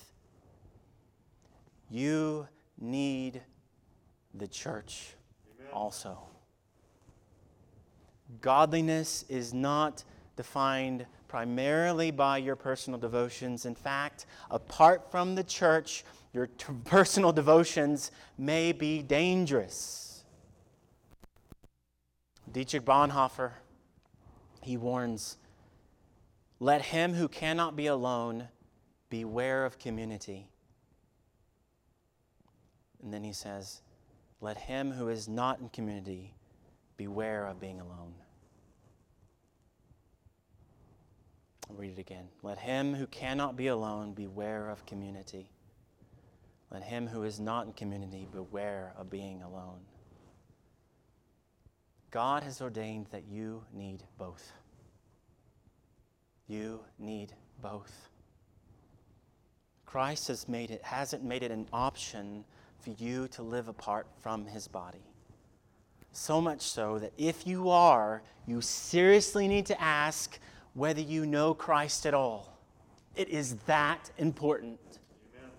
You 1.90 2.46
need 2.78 3.42
the 4.34 4.46
church 4.46 5.14
Amen. 5.58 5.72
also. 5.72 6.18
Godliness 8.40 9.24
is 9.28 9.54
not 9.54 10.04
defined 10.36 11.06
primarily 11.28 12.10
by 12.10 12.38
your 12.38 12.56
personal 12.56 12.98
devotions. 12.98 13.66
In 13.66 13.74
fact, 13.74 14.26
apart 14.50 15.10
from 15.10 15.34
the 15.34 15.44
church, 15.44 16.04
your 16.32 16.46
t- 16.46 16.72
personal 16.84 17.32
devotions 17.32 18.10
may 18.36 18.72
be 18.72 19.02
dangerous. 19.02 20.24
Dietrich 22.52 22.84
Bonhoeffer, 22.84 23.52
he 24.62 24.76
warns 24.76 25.36
let 26.60 26.82
him 26.82 27.14
who 27.14 27.28
cannot 27.28 27.76
be 27.76 27.86
alone 27.86 28.48
beware 29.10 29.64
of 29.64 29.78
community. 29.78 30.50
And 33.02 33.12
then 33.12 33.22
he 33.22 33.32
says, 33.32 33.80
let 34.40 34.56
him 34.56 34.92
who 34.92 35.08
is 35.08 35.28
not 35.28 35.60
in 35.60 35.68
community 35.68 36.34
beware 36.96 37.46
of 37.46 37.60
being 37.60 37.80
alone. 37.80 38.14
I'll 41.68 41.76
read 41.76 41.92
it 41.92 41.98
again. 41.98 42.28
Let 42.42 42.58
him 42.58 42.94
who 42.94 43.06
cannot 43.06 43.56
be 43.56 43.66
alone 43.66 44.12
beware 44.12 44.70
of 44.70 44.86
community. 44.86 45.50
Let 46.70 46.82
him 46.82 47.06
who 47.06 47.24
is 47.24 47.40
not 47.40 47.66
in 47.66 47.72
community 47.72 48.26
beware 48.32 48.92
of 48.96 49.10
being 49.10 49.42
alone. 49.42 49.80
God 52.10 52.42
has 52.42 52.60
ordained 52.60 53.06
that 53.10 53.24
you 53.28 53.64
need 53.72 54.02
both. 54.18 54.52
You 56.46 56.80
need 56.98 57.34
both. 57.60 58.08
Christ 59.84 60.28
has 60.28 60.48
made 60.48 60.70
it, 60.70 60.82
hasn't 60.82 61.22
made 61.22 61.42
it 61.42 61.50
an 61.50 61.66
option 61.72 62.44
for 62.80 62.90
you 62.90 63.28
to 63.28 63.42
live 63.42 63.68
apart 63.68 64.06
from 64.20 64.46
his 64.46 64.68
body. 64.68 65.02
So 66.12 66.40
much 66.40 66.62
so 66.62 66.98
that 66.98 67.12
if 67.18 67.46
you 67.46 67.70
are, 67.70 68.22
you 68.46 68.60
seriously 68.60 69.46
need 69.46 69.66
to 69.66 69.80
ask 69.80 70.38
whether 70.74 71.00
you 71.00 71.26
know 71.26 71.54
Christ 71.54 72.06
at 72.06 72.14
all. 72.14 72.58
It 73.14 73.28
is 73.28 73.56
that 73.66 74.10
important. 74.16 74.78
Amen. 75.36 75.50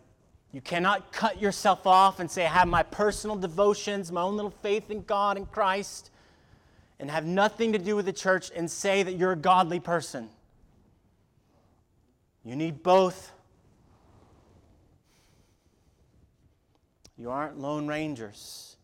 You 0.53 0.61
cannot 0.61 1.11
cut 1.11 1.41
yourself 1.41 1.85
off 1.85 2.19
and 2.19 2.29
say, 2.29 2.45
I 2.45 2.49
have 2.49 2.67
my 2.67 2.83
personal 2.83 3.35
devotions, 3.35 4.11
my 4.11 4.21
own 4.21 4.35
little 4.35 4.51
faith 4.51 4.89
in 4.89 5.03
God 5.03 5.37
and 5.37 5.49
Christ, 5.51 6.09
and 6.99 7.11
have 7.11 7.25
nothing 7.25 7.73
to 7.73 7.79
do 7.79 7.95
with 7.95 8.05
the 8.05 8.13
church 8.13 8.51
and 8.55 8.69
say 8.69 9.03
that 9.03 9.17
you're 9.17 9.33
a 9.33 9.37
godly 9.37 9.79
person. 9.79 10.29
You 12.43 12.55
need 12.55 12.81
both. 12.81 13.31
You 17.19 17.31
aren't 17.31 17.59
Lone 17.59 17.85
Rangers, 17.85 18.77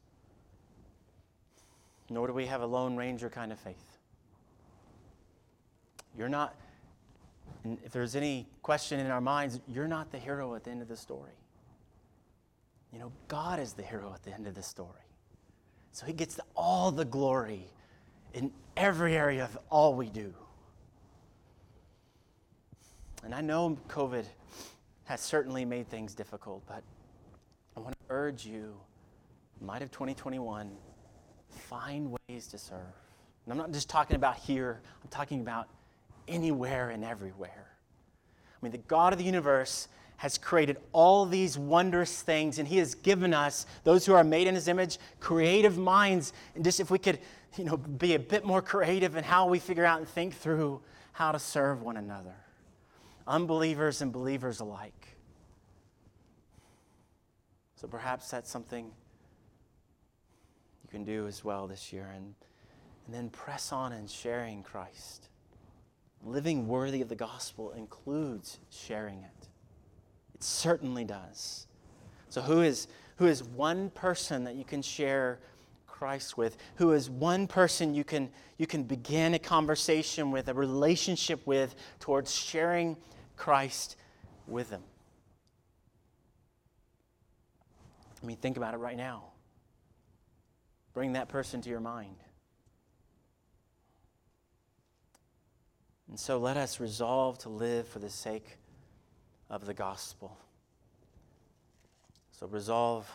nor 2.09 2.27
do 2.27 2.33
we 2.33 2.45
have 2.47 2.61
a 2.61 2.65
Lone 2.65 2.97
Ranger 2.97 3.29
kind 3.29 3.53
of 3.53 3.59
faith. 3.59 3.97
You're 6.17 6.27
not, 6.27 6.53
if 7.63 7.93
there's 7.93 8.13
any 8.13 8.45
question 8.61 8.99
in 8.99 9.07
our 9.07 9.21
minds, 9.21 9.61
you're 9.69 9.87
not 9.87 10.11
the 10.11 10.19
hero 10.19 10.53
at 10.53 10.65
the 10.65 10.71
end 10.71 10.81
of 10.81 10.89
the 10.89 10.97
story. 10.97 11.31
You 12.91 12.99
know, 12.99 13.11
God 13.29 13.59
is 13.59 13.71
the 13.71 13.83
hero 13.83 14.11
at 14.13 14.23
the 14.23 14.33
end 14.33 14.47
of 14.47 14.53
the 14.53 14.63
story. 14.63 14.89
So 15.93 16.05
he 16.05 16.11
gets 16.11 16.37
all 16.57 16.91
the 16.91 17.05
glory 17.05 17.67
in 18.33 18.51
every 18.75 19.15
area 19.15 19.45
of 19.45 19.57
all 19.69 19.93
we 19.93 20.09
do. 20.09 20.33
And 23.23 23.33
I 23.33 23.39
know 23.39 23.77
COVID 23.87 24.25
has 25.05 25.21
certainly 25.21 25.63
made 25.63 25.87
things 25.87 26.13
difficult, 26.13 26.63
but 26.67 26.83
urge 28.09 28.45
you, 28.45 28.75
might 29.61 29.81
of 29.81 29.91
2021, 29.91 30.71
find 31.49 32.15
ways 32.27 32.47
to 32.47 32.57
serve. 32.57 32.79
And 33.45 33.51
I'm 33.51 33.57
not 33.57 33.71
just 33.71 33.89
talking 33.89 34.15
about 34.15 34.37
here, 34.37 34.81
I'm 35.03 35.09
talking 35.09 35.41
about 35.41 35.67
anywhere 36.27 36.89
and 36.89 37.03
everywhere. 37.03 37.67
I 38.25 38.65
mean, 38.65 38.71
the 38.71 38.79
God 38.79 39.13
of 39.13 39.19
the 39.19 39.25
universe 39.25 39.87
has 40.17 40.37
created 40.37 40.77
all 40.91 41.25
these 41.25 41.57
wondrous 41.57 42.21
things, 42.21 42.57
and 42.57 42.67
He 42.67 42.77
has 42.77 42.95
given 42.95 43.33
us, 43.33 43.65
those 43.83 44.05
who 44.05 44.13
are 44.13 44.23
made 44.23 44.47
in 44.47 44.55
His 44.55 44.67
image, 44.67 44.97
creative 45.19 45.77
minds. 45.77 46.33
And 46.55 46.63
just 46.63 46.79
if 46.79 46.89
we 46.89 46.97
could, 46.97 47.19
you 47.57 47.65
know, 47.65 47.77
be 47.77 48.15
a 48.15 48.19
bit 48.19 48.45
more 48.45 48.61
creative 48.61 49.15
in 49.15 49.23
how 49.23 49.47
we 49.47 49.59
figure 49.59 49.85
out 49.85 49.99
and 49.99 50.07
think 50.07 50.35
through 50.35 50.81
how 51.11 51.31
to 51.31 51.39
serve 51.39 51.81
one 51.81 51.97
another, 51.97 52.35
unbelievers 53.27 54.01
and 54.01 54.11
believers 54.11 54.59
alike. 54.59 55.14
So 57.75 57.87
perhaps 57.87 58.29
that's 58.29 58.49
something 58.49 58.85
you 60.83 60.89
can 60.89 61.03
do 61.03 61.27
as 61.27 61.43
well 61.43 61.67
this 61.67 61.91
year. 61.91 62.09
And, 62.15 62.33
and 63.05 63.13
then 63.13 63.29
press 63.29 63.71
on 63.71 63.91
in 63.91 64.07
sharing 64.07 64.63
Christ. 64.63 65.29
Living 66.23 66.67
worthy 66.67 67.01
of 67.01 67.09
the 67.09 67.15
gospel 67.15 67.71
includes 67.73 68.59
sharing 68.69 69.19
it. 69.19 69.47
It 70.33 70.43
certainly 70.43 71.03
does. 71.03 71.67
So, 72.29 72.41
who 72.41 72.61
is, 72.61 72.87
who 73.17 73.27
is 73.27 73.43
one 73.43 73.89
person 73.91 74.43
that 74.45 74.55
you 74.55 74.65
can 74.65 74.81
share 74.81 75.39
Christ 75.87 76.37
with? 76.37 76.57
Who 76.75 76.91
is 76.91 77.09
one 77.09 77.47
person 77.47 77.93
you 77.93 78.03
can, 78.03 78.29
you 78.57 78.67
can 78.67 78.83
begin 78.83 79.33
a 79.35 79.39
conversation 79.39 80.31
with, 80.31 80.49
a 80.49 80.53
relationship 80.53 81.45
with, 81.45 81.75
towards 81.99 82.33
sharing 82.33 82.97
Christ 83.37 83.95
with 84.47 84.69
them? 84.69 84.83
I 88.25 88.27
mean, 88.27 88.37
think 88.37 88.57
about 88.57 88.73
it 88.73 88.77
right 88.77 88.97
now. 88.97 89.25
Bring 90.95 91.13
that 91.13 91.29
person 91.29 91.61
to 91.61 91.69
your 91.69 91.79
mind. 91.79 92.15
And 96.09 96.19
so 96.19 96.39
let 96.39 96.57
us 96.57 96.79
resolve 96.79 97.37
to 97.39 97.49
live 97.49 97.87
for 97.87 97.99
the 97.99 98.09
sake 98.09 98.57
of 99.47 99.67
the 99.67 99.75
gospel. 99.75 100.39
So 102.31 102.47
resolve 102.47 103.07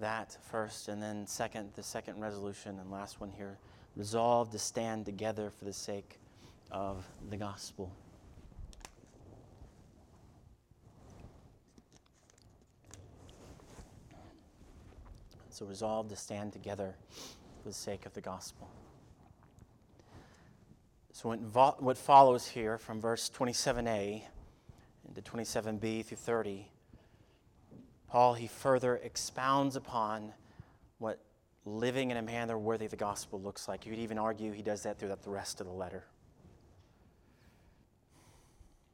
that 0.00 0.38
first, 0.50 0.88
and 0.88 1.02
then 1.02 1.26
second, 1.26 1.72
the 1.76 1.82
second 1.82 2.18
resolution, 2.18 2.78
and 2.78 2.90
last 2.90 3.20
one 3.20 3.30
here 3.30 3.58
resolve 3.96 4.50
to 4.52 4.58
stand 4.58 5.04
together 5.04 5.50
for 5.50 5.66
the 5.66 5.74
sake 5.74 6.18
of 6.70 7.06
the 7.28 7.36
gospel. 7.36 7.92
So 15.58 15.66
resolve 15.66 16.08
to 16.10 16.14
stand 16.14 16.52
together 16.52 16.94
for 17.10 17.68
the 17.68 17.74
sake 17.74 18.06
of 18.06 18.14
the 18.14 18.20
gospel. 18.20 18.70
So, 21.10 21.34
what 21.34 21.98
follows 21.98 22.46
here 22.46 22.78
from 22.78 23.00
verse 23.00 23.28
27a 23.28 24.22
into 25.08 25.20
27b 25.20 26.04
through 26.04 26.16
30, 26.16 26.70
Paul, 28.06 28.34
he 28.34 28.46
further 28.46 28.98
expounds 28.98 29.74
upon 29.74 30.32
what 30.98 31.18
living 31.64 32.12
in 32.12 32.18
a 32.18 32.22
manner 32.22 32.56
worthy 32.56 32.84
of 32.84 32.92
the 32.92 32.96
gospel 32.96 33.40
looks 33.40 33.66
like. 33.66 33.84
You 33.84 33.90
could 33.90 34.00
even 34.00 34.16
argue 34.16 34.52
he 34.52 34.62
does 34.62 34.84
that 34.84 35.00
throughout 35.00 35.24
the 35.24 35.30
rest 35.30 35.60
of 35.60 35.66
the 35.66 35.72
letter. 35.72 36.04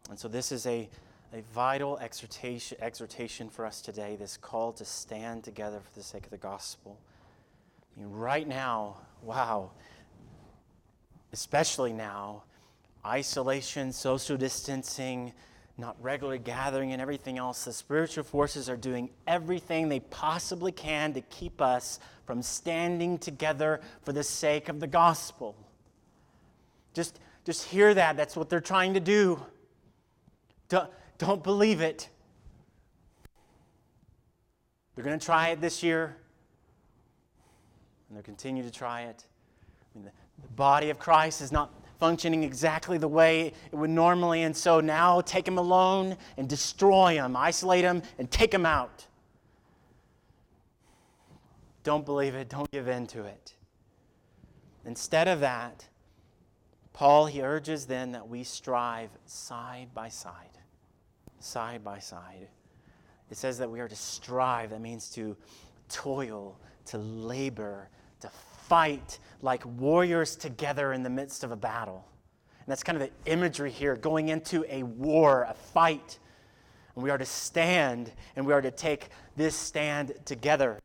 And 0.08 0.18
so, 0.18 0.28
this 0.28 0.50
is 0.50 0.64
a, 0.64 0.88
a 1.34 1.42
vital 1.52 1.98
exhortation, 1.98 2.78
exhortation 2.80 3.50
for 3.50 3.66
us 3.66 3.80
today 3.80 4.14
this 4.14 4.36
call 4.36 4.72
to 4.72 4.84
stand 4.84 5.42
together 5.42 5.80
for 5.80 5.98
the 5.98 6.04
sake 6.04 6.24
of 6.24 6.30
the 6.30 6.36
gospel. 6.38 6.96
I 7.96 8.00
mean, 8.00 8.12
right 8.12 8.46
now, 8.46 8.98
wow, 9.20 9.72
especially 11.32 11.92
now, 11.92 12.44
isolation, 13.04 13.92
social 13.92 14.36
distancing, 14.36 15.32
not 15.76 15.96
regular 16.00 16.38
gathering, 16.38 16.92
and 16.92 17.02
everything 17.02 17.36
else, 17.36 17.64
the 17.64 17.72
spiritual 17.72 18.22
forces 18.22 18.70
are 18.70 18.76
doing 18.76 19.10
everything 19.26 19.88
they 19.88 20.00
possibly 20.00 20.70
can 20.70 21.12
to 21.14 21.20
keep 21.22 21.60
us 21.60 21.98
from 22.26 22.42
standing 22.42 23.18
together 23.18 23.80
for 24.04 24.12
the 24.12 24.22
sake 24.22 24.68
of 24.68 24.78
the 24.78 24.86
gospel. 24.86 25.56
Just, 26.94 27.18
just 27.44 27.64
hear 27.64 27.92
that. 27.92 28.16
That's 28.16 28.36
what 28.36 28.48
they're 28.48 28.60
trying 28.60 28.94
to 28.94 29.00
do. 29.00 29.44
Don't, 30.68 30.88
don't 31.18 31.42
believe 31.42 31.80
it. 31.80 32.08
They're 34.94 35.04
going 35.04 35.18
to 35.18 35.24
try 35.24 35.48
it 35.48 35.60
this 35.60 35.82
year, 35.82 36.16
and 38.08 38.16
they'll 38.16 38.22
continue 38.22 38.62
to 38.62 38.70
try 38.70 39.02
it. 39.02 39.24
I 39.94 39.98
mean, 39.98 40.04
the, 40.04 40.12
the 40.42 40.52
body 40.54 40.90
of 40.90 40.98
Christ 40.98 41.40
is 41.40 41.50
not 41.50 41.72
functioning 41.98 42.42
exactly 42.44 42.98
the 42.98 43.08
way 43.08 43.52
it 43.72 43.76
would 43.76 43.90
normally, 43.90 44.42
and 44.42 44.56
so 44.56 44.80
now 44.80 45.20
take 45.20 45.46
him 45.48 45.58
alone 45.58 46.16
and 46.36 46.48
destroy 46.48 47.14
him, 47.14 47.36
isolate 47.36 47.84
him, 47.84 48.02
and 48.18 48.30
take 48.30 48.52
him 48.52 48.66
out. 48.66 49.06
Don't 51.82 52.04
believe 52.04 52.34
it, 52.34 52.48
don't 52.48 52.70
give 52.70 52.88
in 52.88 53.06
to 53.08 53.24
it. 53.24 53.54
Instead 54.84 55.28
of 55.28 55.40
that, 55.40 55.86
Paul, 56.92 57.26
he 57.26 57.42
urges 57.42 57.86
then 57.86 58.12
that 58.12 58.28
we 58.28 58.44
strive 58.44 59.10
side 59.26 59.88
by 59.94 60.08
side. 60.08 60.53
Side 61.44 61.84
by 61.84 61.98
side. 61.98 62.48
It 63.30 63.36
says 63.36 63.58
that 63.58 63.70
we 63.70 63.78
are 63.80 63.86
to 63.86 63.94
strive. 63.94 64.70
That 64.70 64.80
means 64.80 65.10
to 65.10 65.36
toil, 65.90 66.58
to 66.86 66.96
labor, 66.96 67.90
to 68.20 68.30
fight 68.66 69.18
like 69.42 69.62
warriors 69.78 70.36
together 70.36 70.94
in 70.94 71.02
the 71.02 71.10
midst 71.10 71.44
of 71.44 71.52
a 71.52 71.56
battle. 71.56 72.08
And 72.60 72.66
that's 72.66 72.82
kind 72.82 72.96
of 72.96 73.06
the 73.06 73.30
imagery 73.30 73.70
here 73.70 73.94
going 73.94 74.30
into 74.30 74.64
a 74.74 74.84
war, 74.84 75.42
a 75.42 75.52
fight. 75.52 76.18
And 76.94 77.04
we 77.04 77.10
are 77.10 77.18
to 77.18 77.26
stand 77.26 78.10
and 78.36 78.46
we 78.46 78.54
are 78.54 78.62
to 78.62 78.70
take 78.70 79.10
this 79.36 79.54
stand 79.54 80.14
together. 80.24 80.80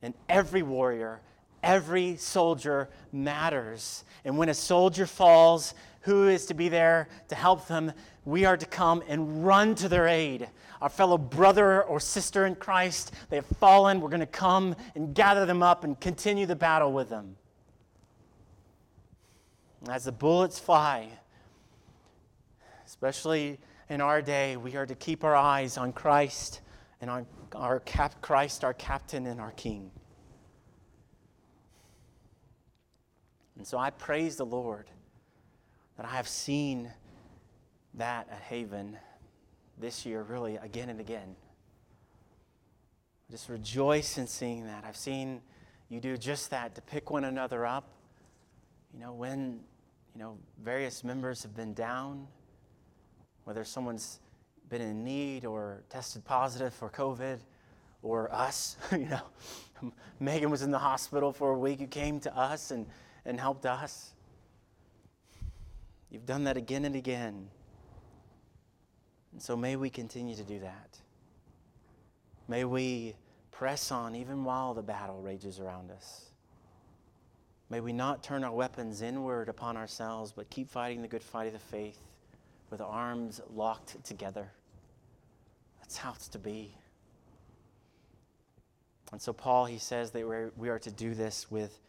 And 0.00 0.14
every 0.30 0.62
warrior, 0.62 1.20
Every 1.64 2.16
soldier 2.16 2.90
matters. 3.10 4.04
And 4.26 4.36
when 4.36 4.50
a 4.50 4.54
soldier 4.54 5.06
falls, 5.06 5.72
who 6.04 6.28
is 6.28 6.44
to 6.46 6.54
be 6.54 6.68
there 6.68 7.08
to 7.28 7.34
help 7.34 7.66
them? 7.66 7.90
We 8.26 8.44
are 8.44 8.58
to 8.58 8.66
come 8.66 9.02
and 9.08 9.44
run 9.44 9.74
to 9.76 9.88
their 9.88 10.06
aid. 10.06 10.48
Our 10.82 10.90
fellow 10.90 11.16
brother 11.16 11.82
or 11.82 11.98
sister 11.98 12.44
in 12.44 12.56
Christ, 12.56 13.12
they 13.30 13.36
have 13.36 13.46
fallen. 13.46 14.02
We're 14.02 14.10
going 14.10 14.20
to 14.20 14.26
come 14.26 14.76
and 14.94 15.14
gather 15.14 15.46
them 15.46 15.62
up 15.62 15.82
and 15.82 15.98
continue 15.98 16.44
the 16.44 16.56
battle 16.56 16.92
with 16.92 17.08
them. 17.08 17.36
As 19.88 20.04
the 20.04 20.12
bullets 20.12 20.58
fly, 20.58 21.08
especially 22.86 23.58
in 23.88 24.02
our 24.02 24.20
day, 24.20 24.58
we 24.58 24.76
are 24.76 24.86
to 24.86 24.94
keep 24.94 25.24
our 25.24 25.34
eyes 25.34 25.78
on 25.78 25.94
Christ 25.94 26.60
and 27.00 27.08
on 27.08 27.26
our 27.54 27.80
cap- 27.80 28.20
Christ, 28.20 28.62
our 28.62 28.74
captain 28.74 29.26
and 29.26 29.40
our 29.40 29.52
king. 29.52 29.90
And 33.56 33.66
so 33.66 33.78
I 33.78 33.88
praise 33.88 34.36
the 34.36 34.44
Lord 34.46 34.90
that 35.96 36.06
I 36.06 36.10
have 36.10 36.28
seen 36.28 36.90
that 37.94 38.28
at 38.30 38.40
Haven 38.40 38.96
this 39.78 40.04
year, 40.04 40.22
really, 40.22 40.56
again 40.56 40.88
and 40.88 41.00
again. 41.00 41.36
Just 43.30 43.48
rejoice 43.48 44.18
in 44.18 44.26
seeing 44.26 44.66
that. 44.66 44.84
I've 44.86 44.96
seen 44.96 45.40
you 45.88 46.00
do 46.00 46.16
just 46.16 46.50
that 46.50 46.74
to 46.74 46.82
pick 46.82 47.10
one 47.10 47.24
another 47.24 47.66
up. 47.66 47.88
You 48.92 49.00
know, 49.00 49.12
when, 49.12 49.60
you 50.14 50.20
know, 50.20 50.38
various 50.62 51.04
members 51.04 51.42
have 51.42 51.54
been 51.56 51.74
down, 51.74 52.26
whether 53.44 53.64
someone's 53.64 54.20
been 54.68 54.80
in 54.80 55.04
need 55.04 55.44
or 55.44 55.82
tested 55.90 56.24
positive 56.24 56.72
for 56.72 56.90
COVID, 56.90 57.38
or 58.02 58.32
us, 58.32 58.76
you 58.92 58.98
know. 59.06 59.22
Megan 60.20 60.50
was 60.50 60.62
in 60.62 60.70
the 60.70 60.78
hospital 60.78 61.32
for 61.32 61.52
a 61.52 61.58
week. 61.58 61.80
You 61.80 61.86
came 61.86 62.20
to 62.20 62.36
us 62.36 62.70
and 62.70 62.86
and 63.24 63.40
helped 63.40 63.66
us. 63.66 64.13
You've 66.14 66.26
done 66.26 66.44
that 66.44 66.56
again 66.56 66.84
and 66.84 66.94
again. 66.94 67.48
And 69.32 69.42
so 69.42 69.56
may 69.56 69.74
we 69.74 69.90
continue 69.90 70.36
to 70.36 70.44
do 70.44 70.60
that. 70.60 70.96
May 72.46 72.64
we 72.64 73.16
press 73.50 73.90
on 73.90 74.14
even 74.14 74.44
while 74.44 74.74
the 74.74 74.82
battle 74.82 75.20
rages 75.20 75.58
around 75.58 75.90
us. 75.90 76.26
May 77.68 77.80
we 77.80 77.92
not 77.92 78.22
turn 78.22 78.44
our 78.44 78.52
weapons 78.52 79.02
inward 79.02 79.48
upon 79.48 79.76
ourselves, 79.76 80.30
but 80.30 80.48
keep 80.50 80.70
fighting 80.70 81.02
the 81.02 81.08
good 81.08 81.24
fight 81.24 81.48
of 81.48 81.52
the 81.52 81.58
faith 81.58 81.98
with 82.70 82.80
arms 82.80 83.40
locked 83.52 84.04
together. 84.04 84.52
That's 85.80 85.96
how 85.96 86.12
it's 86.12 86.28
to 86.28 86.38
be. 86.38 86.76
And 89.10 89.20
so, 89.20 89.32
Paul, 89.32 89.64
he 89.64 89.78
says 89.78 90.12
that 90.12 90.52
we 90.56 90.68
are 90.68 90.78
to 90.78 90.92
do 90.92 91.12
this 91.14 91.50
with 91.50 91.80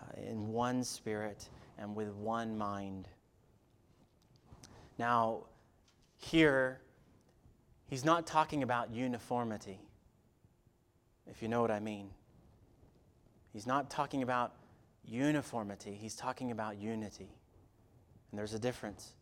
uh, 0.00 0.22
in 0.22 0.48
one 0.48 0.82
spirit 0.82 1.50
and 1.76 1.94
with 1.94 2.08
one 2.14 2.56
mind. 2.56 3.06
Now, 4.98 5.44
here, 6.16 6.80
he's 7.88 8.04
not 8.04 8.26
talking 8.26 8.62
about 8.62 8.90
uniformity, 8.90 9.78
if 11.30 11.42
you 11.42 11.48
know 11.48 11.60
what 11.60 11.70
I 11.70 11.80
mean. 11.80 12.10
He's 13.52 13.66
not 13.66 13.90
talking 13.90 14.22
about 14.22 14.52
uniformity, 15.04 15.96
he's 16.00 16.14
talking 16.14 16.50
about 16.50 16.78
unity. 16.78 17.28
And 18.30 18.38
there's 18.38 18.54
a 18.54 18.58
difference. 18.58 19.12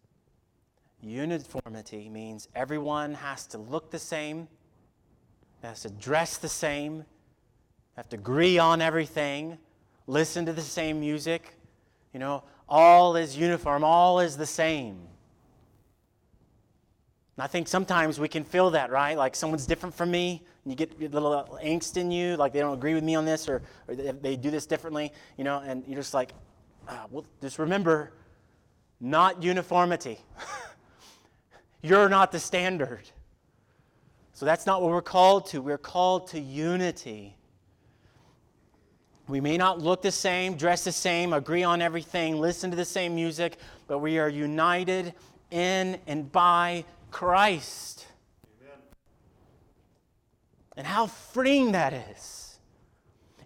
Uniformity 1.03 2.09
means 2.09 2.49
everyone 2.55 3.15
has 3.15 3.47
to 3.49 3.59
look 3.59 3.91
the 3.91 3.99
same, 3.99 4.49
has 5.63 5.83
to 5.83 5.91
dress 5.91 6.39
the 6.39 6.49
same, 6.49 7.05
have 7.97 8.09
to 8.09 8.17
agree 8.17 8.59
on 8.59 8.81
everything, 8.81 9.59
listen 10.07 10.47
to 10.47 10.53
the 10.53 10.63
same 10.63 11.01
music. 11.01 11.59
You 12.13 12.21
know, 12.21 12.45
all 12.69 13.17
is 13.17 13.37
uniform, 13.37 13.85
all 13.85 14.21
is 14.21 14.37
the 14.37 14.47
same. 14.47 14.99
And 17.37 17.43
I 17.43 17.47
think 17.47 17.67
sometimes 17.67 18.21
we 18.21 18.29
can 18.29 18.45
feel 18.45 18.71
that, 18.71 18.91
right? 18.91 19.17
Like 19.19 19.35
someone's 19.35 19.67
different 19.67 19.95
from 19.95 20.11
me, 20.11 20.43
and 20.65 20.73
you 20.73 20.77
get 20.77 20.93
a 21.01 21.09
little 21.09 21.59
angst 21.63 21.97
in 21.97 22.11
you, 22.11 22.37
like 22.37 22.53
they 22.53 22.61
don't 22.61 22.75
agree 22.75 22.95
with 22.95 23.05
me 23.05 23.17
on 23.17 23.25
this, 23.25 23.49
or, 23.49 23.63
or 23.89 23.95
they 23.95 24.37
do 24.37 24.51
this 24.51 24.67
differently, 24.67 25.13
you 25.37 25.45
know, 25.45 25.59
and 25.59 25.85
you're 25.87 26.01
just 26.01 26.15
like, 26.15 26.33
ah, 26.89 27.07
well, 27.11 27.25
just 27.41 27.59
remember, 27.59 28.13
not 29.01 29.43
uniformity. 29.43 30.19
you're 31.83 32.09
not 32.09 32.31
the 32.31 32.39
standard. 32.39 33.03
So 34.33 34.47
that's 34.47 34.67
not 34.67 34.81
what 34.81 34.91
we're 34.91 35.03
called 35.03 35.47
to. 35.47 35.61
We're 35.61 35.79
called 35.79 36.29
to 36.29 36.41
unity. 36.41 37.37
We 39.27 39.41
may 39.41 39.57
not 39.57 39.81
look 39.81 40.03
the 40.03 40.13
same, 40.13 40.57
dress 40.57 40.85
the 40.85 40.93
same, 40.93 41.33
agree 41.33 41.63
on 41.63 41.81
everything, 41.81 42.37
listen 42.37 42.71
to 42.71 42.77
the 42.77 42.85
same 42.85 43.15
music, 43.15 43.57
but 43.87 43.99
we 43.99 44.19
are 44.19 44.29
united 44.29 45.15
in 45.51 45.99
and 46.07 46.31
by 46.31 46.85
Christ. 47.15 48.07
Amen. 48.61 48.79
And 50.77 50.85
how 50.85 51.07
freeing 51.07 51.71
that 51.73 51.93
is. 51.93 52.59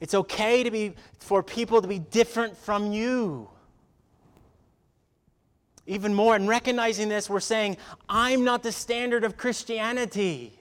It's 0.01 0.15
okay 0.15 0.63
to 0.63 0.71
be 0.71 0.95
for 1.19 1.43
people 1.43 1.83
to 1.83 1.87
be 1.87 1.99
different 1.99 2.57
from 2.57 2.93
you. 2.93 3.51
Even 5.87 6.15
more, 6.15 6.35
in 6.35 6.47
recognizing 6.47 7.11
this, 7.11 7.29
we're 7.29 7.41
saying, 7.41 7.77
I'm 8.09 8.43
not 8.43 8.63
the 8.63 8.73
standard 8.73 9.23
of 9.23 9.37
Christianity 9.37 10.55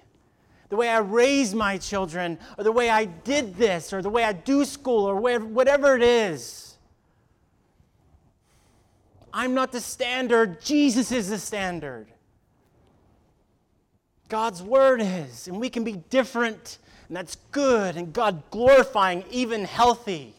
the 0.68 0.76
way 0.76 0.90
I 0.90 0.98
raise 0.98 1.56
my 1.56 1.78
children, 1.78 2.38
or 2.58 2.66
the 2.66 2.74
way 2.74 2.90
I 2.90 3.06
did 3.06 3.56
this, 3.56 3.94
or 3.94 4.02
the 4.02 4.10
way 4.10 4.26
I 4.26 4.34
do 4.34 4.66
school, 4.66 5.06
or 5.06 5.16
whatever 5.16 5.96
it 5.96 6.04
is. 6.04 6.78
I'm 9.34 9.54
not 9.54 9.72
the 9.72 9.80
standard, 9.80 10.62
Jesus 10.62 11.10
is 11.14 11.30
the 11.30 11.38
standard. 11.38 12.08
God's 14.30 14.62
word 14.62 15.02
is, 15.02 15.48
and 15.48 15.60
we 15.60 15.70
can 15.70 15.84
be 15.84 15.94
different, 16.10 16.80
and 17.08 17.16
that's 17.16 17.38
good, 17.52 17.96
and 17.96 18.12
God 18.12 18.44
glorifying, 18.52 19.24
even 19.32 19.66
healthy. 19.66 20.34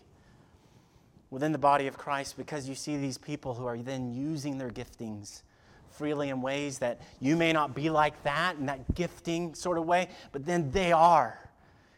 within 1.30 1.52
the 1.52 1.58
body 1.58 1.86
of 1.86 1.98
Christ 1.98 2.38
because 2.38 2.68
you 2.68 2.74
see 2.74 2.96
these 2.96 3.18
people 3.18 3.52
who 3.52 3.66
are 3.66 3.76
then 3.76 4.14
using 4.14 4.56
their 4.56 4.70
giftings 4.70 5.42
freely 5.90 6.30
in 6.30 6.40
ways 6.40 6.78
that 6.78 7.00
you 7.20 7.36
may 7.36 7.52
not 7.52 7.74
be 7.74 7.90
like 7.90 8.22
that 8.22 8.56
in 8.56 8.66
that 8.66 8.94
gifting 8.94 9.54
sort 9.54 9.76
of 9.76 9.84
way, 9.84 10.08
but 10.32 10.46
then 10.46 10.70
they 10.70 10.92
are. 10.92 11.38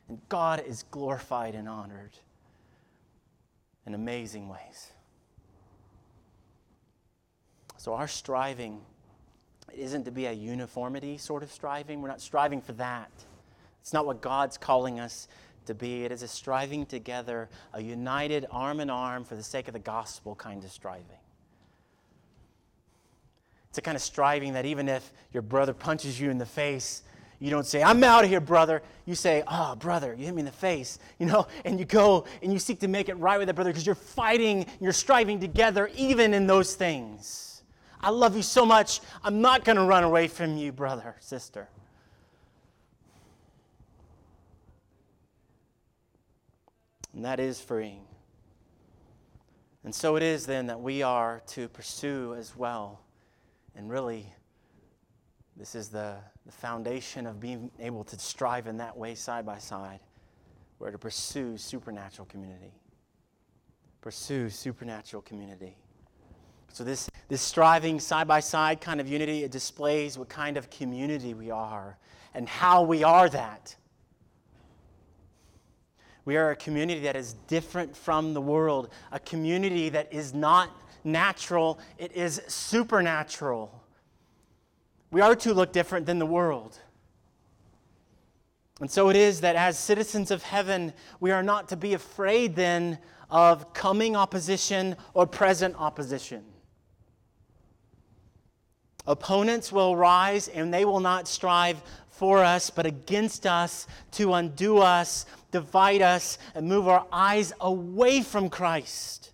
And 0.08 0.18
God 0.28 0.64
is 0.66 0.82
glorified 0.90 1.54
and 1.54 1.68
honored 1.68 2.18
in 3.86 3.94
amazing 3.94 4.48
ways. 4.48 4.90
So, 7.76 7.94
our 7.94 8.08
striving 8.08 8.80
isn't 9.76 10.04
to 10.04 10.10
be 10.10 10.26
a 10.26 10.32
uniformity 10.32 11.18
sort 11.18 11.42
of 11.42 11.50
striving. 11.50 12.02
We're 12.02 12.08
not 12.08 12.20
striving 12.20 12.60
for 12.60 12.72
that. 12.74 13.10
It's 13.80 13.92
not 13.92 14.06
what 14.06 14.20
God's 14.20 14.58
calling 14.58 15.00
us 15.00 15.28
to 15.66 15.74
be. 15.74 16.04
It 16.04 16.12
is 16.12 16.22
a 16.22 16.28
striving 16.28 16.86
together, 16.86 17.48
a 17.72 17.82
united 17.82 18.46
arm 18.50 18.80
in 18.80 18.90
arm 18.90 19.24
for 19.24 19.36
the 19.36 19.42
sake 19.42 19.68
of 19.68 19.74
the 19.74 19.80
gospel 19.80 20.34
kind 20.34 20.62
of 20.64 20.70
striving. 20.70 21.04
It's 23.68 23.78
a 23.78 23.82
kind 23.82 23.96
of 23.96 24.02
striving 24.02 24.54
that 24.54 24.66
even 24.66 24.88
if 24.88 25.12
your 25.32 25.42
brother 25.42 25.72
punches 25.72 26.20
you 26.20 26.30
in 26.30 26.38
the 26.38 26.46
face, 26.46 27.02
you 27.38 27.48
don't 27.50 27.64
say, 27.64 27.82
I'm 27.82 28.04
out 28.04 28.24
of 28.24 28.30
here, 28.30 28.40
brother. 28.40 28.82
You 29.06 29.14
say, 29.14 29.42
Oh, 29.48 29.74
brother, 29.74 30.14
you 30.18 30.26
hit 30.26 30.34
me 30.34 30.40
in 30.40 30.46
the 30.46 30.52
face. 30.52 30.98
You 31.18 31.26
know, 31.26 31.46
and 31.64 31.78
you 31.78 31.86
go 31.86 32.26
and 32.42 32.52
you 32.52 32.58
seek 32.58 32.80
to 32.80 32.88
make 32.88 33.08
it 33.08 33.14
right 33.14 33.38
with 33.38 33.46
that 33.46 33.54
brother 33.54 33.70
because 33.70 33.86
you're 33.86 33.94
fighting, 33.94 34.66
you're 34.80 34.92
striving 34.92 35.40
together, 35.40 35.90
even 35.96 36.34
in 36.34 36.46
those 36.46 36.74
things. 36.74 37.49
I 38.02 38.10
love 38.10 38.34
you 38.34 38.42
so 38.42 38.64
much. 38.64 39.00
I'm 39.22 39.40
not 39.40 39.64
going 39.64 39.76
to 39.76 39.84
run 39.84 40.04
away 40.04 40.28
from 40.28 40.56
you, 40.56 40.72
brother, 40.72 41.16
sister. 41.20 41.68
And 47.12 47.24
that 47.24 47.40
is 47.40 47.60
freeing. 47.60 48.04
And 49.84 49.94
so 49.94 50.16
it 50.16 50.22
is 50.22 50.46
then 50.46 50.66
that 50.68 50.80
we 50.80 51.02
are 51.02 51.42
to 51.48 51.68
pursue 51.68 52.34
as 52.38 52.56
well. 52.56 53.00
And 53.74 53.90
really, 53.90 54.26
this 55.56 55.74
is 55.74 55.88
the, 55.88 56.16
the 56.46 56.52
foundation 56.52 57.26
of 57.26 57.40
being 57.40 57.70
able 57.78 58.04
to 58.04 58.18
strive 58.18 58.66
in 58.66 58.78
that 58.78 58.96
way 58.96 59.14
side 59.14 59.44
by 59.44 59.58
side. 59.58 60.00
We're 60.78 60.90
to 60.90 60.98
pursue 60.98 61.58
supernatural 61.58 62.26
community. 62.26 62.72
Pursue 64.00 64.48
supernatural 64.48 65.22
community. 65.22 65.76
So, 66.72 66.84
this, 66.84 67.09
this 67.30 67.40
striving 67.40 68.00
side 68.00 68.26
by 68.26 68.40
side 68.40 68.80
kind 68.80 69.00
of 69.00 69.08
unity, 69.08 69.44
it 69.44 69.52
displays 69.52 70.18
what 70.18 70.28
kind 70.28 70.56
of 70.56 70.68
community 70.68 71.32
we 71.32 71.48
are 71.48 71.96
and 72.34 72.48
how 72.48 72.82
we 72.82 73.04
are 73.04 73.28
that. 73.28 73.76
We 76.24 76.36
are 76.36 76.50
a 76.50 76.56
community 76.56 77.02
that 77.02 77.14
is 77.14 77.34
different 77.46 77.96
from 77.96 78.34
the 78.34 78.40
world, 78.40 78.90
a 79.12 79.20
community 79.20 79.88
that 79.90 80.12
is 80.12 80.34
not 80.34 80.70
natural, 81.04 81.78
it 81.98 82.12
is 82.16 82.42
supernatural. 82.48 83.80
We 85.12 85.20
are 85.20 85.36
to 85.36 85.54
look 85.54 85.72
different 85.72 86.06
than 86.06 86.18
the 86.18 86.26
world. 86.26 86.78
And 88.80 88.90
so 88.90 89.08
it 89.08 89.14
is 89.14 89.40
that 89.42 89.54
as 89.54 89.78
citizens 89.78 90.32
of 90.32 90.42
heaven, 90.42 90.92
we 91.20 91.30
are 91.30 91.44
not 91.44 91.68
to 91.68 91.76
be 91.76 91.94
afraid 91.94 92.56
then 92.56 92.98
of 93.30 93.72
coming 93.72 94.16
opposition 94.16 94.96
or 95.14 95.28
present 95.28 95.76
opposition. 95.78 96.44
Opponents 99.06 99.72
will 99.72 99.96
rise 99.96 100.48
and 100.48 100.72
they 100.72 100.84
will 100.84 101.00
not 101.00 101.26
strive 101.26 101.82
for 102.08 102.44
us, 102.44 102.68
but 102.68 102.84
against 102.84 103.46
us 103.46 103.86
to 104.12 104.34
undo 104.34 104.78
us, 104.78 105.24
divide 105.50 106.02
us, 106.02 106.38
and 106.54 106.68
move 106.68 106.86
our 106.86 107.06
eyes 107.10 107.52
away 107.60 108.20
from 108.22 108.50
Christ. 108.50 109.32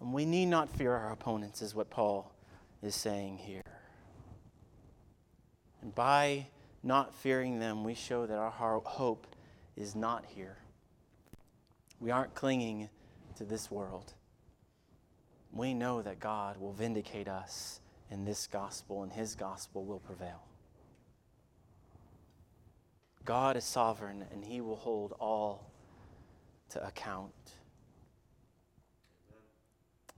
And 0.00 0.12
we 0.12 0.24
need 0.24 0.46
not 0.46 0.68
fear 0.68 0.92
our 0.92 1.12
opponents, 1.12 1.62
is 1.62 1.74
what 1.74 1.90
Paul 1.90 2.34
is 2.82 2.94
saying 2.94 3.38
here. 3.38 3.62
And 5.80 5.94
by 5.94 6.48
not 6.82 7.14
fearing 7.14 7.60
them, 7.60 7.84
we 7.84 7.94
show 7.94 8.26
that 8.26 8.36
our 8.36 8.80
hope 8.80 9.26
is 9.76 9.94
not 9.94 10.24
here. 10.26 10.58
We 12.00 12.10
aren't 12.10 12.34
clinging 12.34 12.88
to 13.36 13.44
this 13.44 13.70
world. 13.70 14.12
We 15.52 15.72
know 15.72 16.02
that 16.02 16.18
God 16.18 16.56
will 16.58 16.72
vindicate 16.72 17.28
us 17.28 17.80
in 18.10 18.24
this 18.24 18.46
gospel, 18.46 19.02
and 19.02 19.12
his 19.12 19.34
gospel 19.34 19.84
will 19.84 19.98
prevail. 19.98 20.42
God 23.24 23.56
is 23.56 23.64
sovereign, 23.64 24.24
and 24.32 24.44
he 24.44 24.60
will 24.60 24.76
hold 24.76 25.12
all 25.18 25.70
to 26.70 26.86
account. 26.86 27.32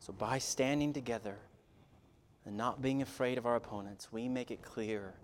So, 0.01 0.12
by 0.12 0.39
standing 0.39 0.93
together 0.93 1.37
and 2.45 2.57
not 2.57 2.82
being 2.82 3.03
afraid 3.03 3.39
of 3.39 3.47
our 3.47 3.57
opponents, 3.57 4.12
we 4.12 4.28
make 4.28 4.51
it 4.51 4.62
clear 4.62 5.14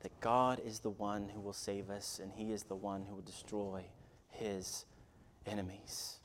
that 0.00 0.20
God 0.20 0.60
is 0.64 0.80
the 0.80 0.90
one 0.90 1.28
who 1.28 1.40
will 1.40 1.52
save 1.52 1.90
us, 1.90 2.20
and 2.22 2.32
he 2.32 2.52
is 2.52 2.64
the 2.64 2.74
one 2.74 3.04
who 3.04 3.14
will 3.14 3.22
destroy 3.22 3.84
his 4.28 4.84
enemies. 5.46 6.18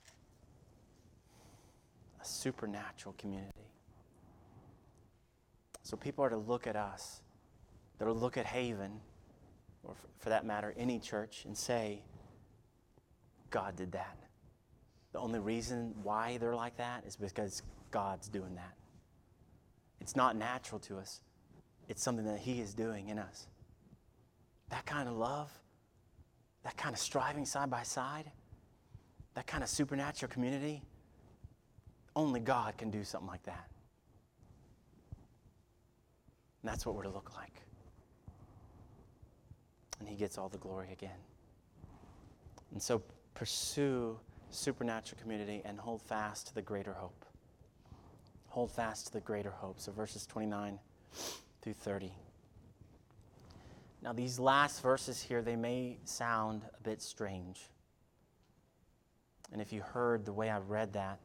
A 2.22 2.26
supernatural 2.26 3.16
community. 3.18 3.67
So 5.88 5.96
people 5.96 6.26
are 6.26 6.30
to 6.30 6.36
look 6.36 6.68
at 6.68 6.76
us, 6.76 7.22
they're 7.98 8.10
to 8.10 8.14
look 8.14 8.36
at 8.36 8.46
Haven, 8.46 9.00
or 9.86 9.96
for 10.20 10.28
that 10.28 10.46
matter, 10.46 10.74
any 10.78 11.00
church, 11.00 11.46
and 11.46 11.56
say, 11.56 12.02
God 13.52 13.78
did 13.78 13.94
that. 13.94 14.18
The 15.14 15.20
only 15.20 15.40
reason 15.40 15.96
why 16.04 16.40
they're 16.40 16.58
like 16.58 16.76
that 16.76 17.06
is 17.08 17.16
because 17.16 17.64
God's 17.90 18.28
doing 18.28 18.54
that. 18.56 18.74
It's 20.02 20.14
not 20.14 20.36
natural 20.36 20.80
to 20.82 20.98
us, 20.98 21.22
it's 21.88 22.04
something 22.04 22.26
that 22.26 22.40
He 22.40 22.60
is 22.60 22.74
doing 22.74 23.08
in 23.08 23.18
us. 23.18 23.48
That 24.68 24.86
kind 24.86 25.08
of 25.08 25.16
love, 25.16 25.50
that 26.66 26.76
kind 26.76 26.94
of 26.94 27.00
striving 27.00 27.46
side 27.46 27.70
by 27.70 27.84
side, 27.84 28.30
that 29.36 29.48
kind 29.48 29.64
of 29.64 29.70
supernatural 29.70 30.30
community, 30.30 30.84
only 32.14 32.42
God 32.42 32.78
can 32.78 32.92
do 32.92 33.06
something 33.06 33.30
like 33.30 33.44
that. 33.44 33.70
And 36.62 36.72
that's 36.72 36.86
what 36.86 36.96
we're 36.96 37.04
to 37.04 37.10
look 37.10 37.36
like. 37.36 37.62
And 40.00 40.08
He 40.08 40.16
gets 40.16 40.38
all 40.38 40.50
the 40.50 40.58
glory 40.58 40.90
again. 40.92 41.20
And 42.72 42.82
so 42.82 43.02
pursue 43.34 44.20
supernatural 44.50 45.22
community 45.22 45.62
and 45.66 45.80
hold 45.80 46.02
fast 46.02 46.48
to 46.48 46.56
the 46.56 46.62
greater 46.62 46.94
hope. 46.94 47.26
Hold 48.48 48.72
fast 48.72 49.08
to 49.08 49.14
the 49.14 49.20
greater 49.20 49.52
hope. 49.52 49.80
So 49.80 49.92
verses 49.92 50.26
29 50.26 50.80
through 51.62 51.74
30. 51.74 52.12
Now, 54.02 54.14
these 54.14 54.40
last 54.40 54.82
verses 54.82 55.22
here, 55.22 55.42
they 55.42 55.56
may 55.56 55.98
sound 56.06 56.62
a 56.80 56.84
bit 56.84 57.02
strange. 57.02 57.60
And 59.52 59.62
if 59.62 59.74
you 59.74 59.82
heard 59.82 60.26
the 60.26 60.34
way 60.34 60.50
I 60.50 60.60
read 60.60 60.94
that, 60.94 61.20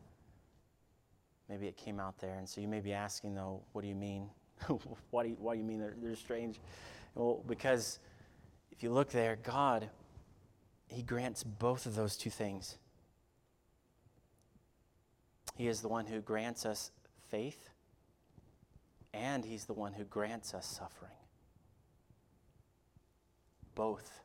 maybe 1.48 1.66
it 1.66 1.76
came 1.76 2.00
out 2.00 2.18
there. 2.18 2.38
And 2.38 2.48
so 2.48 2.60
you 2.60 2.68
may 2.68 2.80
be 2.80 2.92
asking, 2.92 3.34
though, 3.34 3.62
what 3.72 3.82
do 3.82 3.88
you 3.88 3.94
mean? 3.94 4.30
why, 5.10 5.22
do 5.24 5.28
you, 5.30 5.36
why 5.38 5.54
do 5.54 5.60
you 5.60 5.64
mean 5.64 5.78
they're, 5.78 5.94
they're 6.00 6.16
strange? 6.16 6.60
Well, 7.14 7.42
because 7.46 7.98
if 8.70 8.82
you 8.82 8.90
look 8.90 9.10
there, 9.10 9.36
God, 9.42 9.88
He 10.88 11.02
grants 11.02 11.42
both 11.42 11.86
of 11.86 11.94
those 11.94 12.16
two 12.16 12.30
things. 12.30 12.78
He 15.54 15.68
is 15.68 15.80
the 15.80 15.88
one 15.88 16.06
who 16.06 16.20
grants 16.20 16.64
us 16.64 16.90
faith, 17.28 17.70
and 19.12 19.44
He's 19.44 19.64
the 19.64 19.74
one 19.74 19.92
who 19.92 20.04
grants 20.04 20.54
us 20.54 20.66
suffering. 20.66 21.10
Both. 23.74 24.20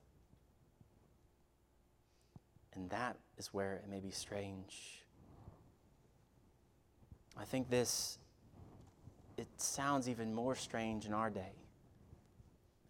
And 2.73 2.89
that 2.91 3.17
is 3.37 3.53
where 3.53 3.73
it 3.73 3.89
may 3.89 3.99
be 3.99 4.11
strange. 4.11 5.03
I 7.39 7.43
think 7.43 7.69
this 7.69 8.17
it 9.37 9.47
sounds 9.57 10.09
even 10.09 10.33
more 10.33 10.55
strange 10.55 11.05
in 11.05 11.13
our 11.13 11.29
day 11.29 11.53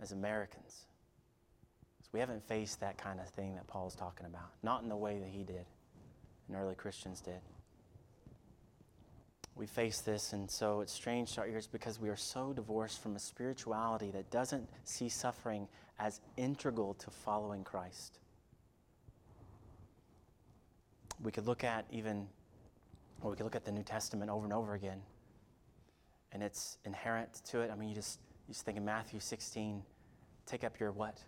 as 0.01 0.11
Americans. 0.11 0.85
We 2.13 2.21
haven't 2.21 2.47
faced 2.47 2.79
that 2.79 2.97
kind 2.97 3.19
of 3.19 3.27
thing 3.29 3.55
that 3.55 3.67
Paul's 3.67 3.95
talking 3.95 4.25
about, 4.25 4.49
not 4.63 4.81
in 4.81 4.89
the 4.89 4.95
way 4.95 5.19
that 5.19 5.27
he 5.27 5.43
did 5.43 5.65
and 6.47 6.57
early 6.57 6.73
Christians 6.73 7.21
did. 7.21 7.41
We 9.55 9.67
face 9.67 10.01
this, 10.01 10.33
and 10.33 10.49
so 10.49 10.81
it's 10.81 10.93
strange 10.93 11.33
to 11.33 11.41
our 11.41 11.47
ears 11.47 11.67
because 11.67 11.99
we 11.99 12.09
are 12.09 12.15
so 12.15 12.53
divorced 12.53 13.03
from 13.03 13.15
a 13.15 13.19
spirituality 13.19 14.09
that 14.11 14.31
doesn't 14.31 14.67
see 14.83 15.09
suffering 15.09 15.67
as 15.99 16.21
integral 16.37 16.93
to 16.95 17.11
following 17.11 17.63
Christ. 17.63 18.19
We 21.21 21.31
could 21.31 21.45
look 21.45 21.63
at 21.63 21.85
even, 21.91 22.27
or 23.21 23.31
we 23.31 23.37
could 23.37 23.43
look 23.43 23.55
at 23.55 23.65
the 23.65 23.71
New 23.71 23.83
Testament 23.83 24.31
over 24.31 24.45
and 24.45 24.53
over 24.53 24.73
again 24.75 25.01
and 26.31 26.43
it's 26.43 26.77
inherent 26.85 27.33
to 27.45 27.61
it. 27.61 27.71
I 27.71 27.75
mean, 27.75 27.89
you 27.89 27.95
just 27.95 28.19
you 28.47 28.53
just 28.53 28.65
think 28.65 28.77
in 28.77 28.85
Matthew 28.85 29.19
16, 29.19 29.83
take 30.45 30.63
up 30.63 30.79
your 30.79 30.91
what? 30.91 31.21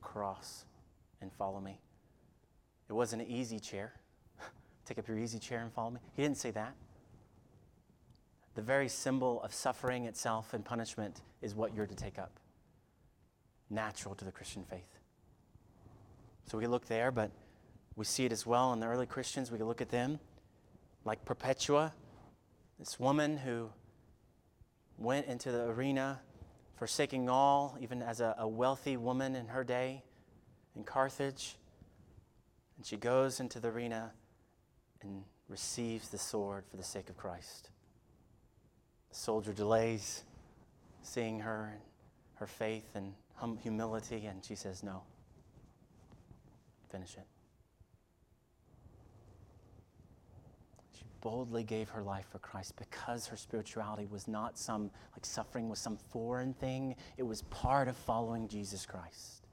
Cross 0.00 0.64
and 1.20 1.32
follow 1.32 1.60
me. 1.60 1.80
It 2.88 2.92
wasn't 2.92 3.22
an 3.22 3.28
easy 3.28 3.58
chair, 3.58 3.92
Take 4.84 4.98
up 4.98 5.08
your 5.08 5.18
easy 5.18 5.40
chair 5.40 5.62
and 5.62 5.72
follow 5.72 5.90
me. 5.90 6.00
He 6.14 6.22
didn't 6.22 6.36
say 6.36 6.52
that. 6.52 6.74
The 8.54 8.62
very 8.62 8.88
symbol 8.88 9.42
of 9.42 9.52
suffering 9.52 10.04
itself 10.04 10.54
and 10.54 10.64
punishment 10.64 11.20
is 11.42 11.54
what 11.54 11.74
you're 11.74 11.86
to 11.86 11.94
take 11.94 12.18
up. 12.18 12.38
Natural 13.68 14.14
to 14.14 14.24
the 14.24 14.32
Christian 14.32 14.64
faith. 14.64 14.98
So 16.46 16.56
we 16.56 16.64
can 16.64 16.70
look 16.70 16.86
there, 16.86 17.10
but 17.10 17.32
we 17.96 18.04
see 18.04 18.24
it 18.24 18.32
as 18.32 18.46
well 18.46 18.72
in 18.72 18.80
the 18.80 18.86
early 18.86 19.06
Christians. 19.06 19.50
We 19.50 19.58
can 19.58 19.66
look 19.66 19.80
at 19.80 19.90
them 19.90 20.20
like 21.04 21.24
Perpetua, 21.24 21.92
this 22.78 23.00
woman 23.00 23.38
who 23.38 23.70
went 24.98 25.26
into 25.26 25.50
the 25.50 25.64
arena, 25.64 26.20
forsaking 26.76 27.28
all, 27.28 27.76
even 27.80 28.02
as 28.02 28.20
a, 28.20 28.34
a 28.38 28.48
wealthy 28.48 28.96
woman 28.96 29.34
in 29.34 29.48
her 29.48 29.64
day 29.64 30.02
in 30.74 30.84
Carthage. 30.84 31.56
And 32.76 32.84
she 32.84 32.96
goes 32.96 33.40
into 33.40 33.60
the 33.60 33.68
arena 33.68 34.12
and 35.02 35.24
receives 35.48 36.08
the 36.08 36.18
sword 36.18 36.64
for 36.70 36.76
the 36.76 36.84
sake 36.84 37.08
of 37.08 37.16
Christ. 37.16 37.70
The 39.10 39.16
soldier 39.16 39.52
delays, 39.52 40.24
seeing 41.02 41.40
her 41.40 41.70
and 41.72 41.82
her 42.34 42.46
faith 42.46 42.94
and 42.94 43.14
hum- 43.36 43.58
humility, 43.62 44.26
and 44.26 44.44
she 44.44 44.54
says, 44.54 44.82
No. 44.82 45.02
Finish 46.90 47.14
it. 47.14 47.26
She 50.92 51.04
boldly 51.26 51.64
gave 51.64 51.88
her 51.88 52.04
life 52.04 52.24
for 52.30 52.38
Christ 52.38 52.76
because 52.76 53.26
her 53.26 53.36
spirituality 53.36 54.06
was 54.08 54.28
not 54.28 54.56
some, 54.56 54.92
like 55.12 55.26
suffering 55.26 55.68
was 55.68 55.80
some 55.80 55.96
foreign 55.96 56.54
thing. 56.54 56.94
It 57.16 57.24
was 57.24 57.42
part 57.42 57.88
of 57.88 57.96
following 57.96 58.46
Jesus 58.46 58.86
Christ. 58.86 59.44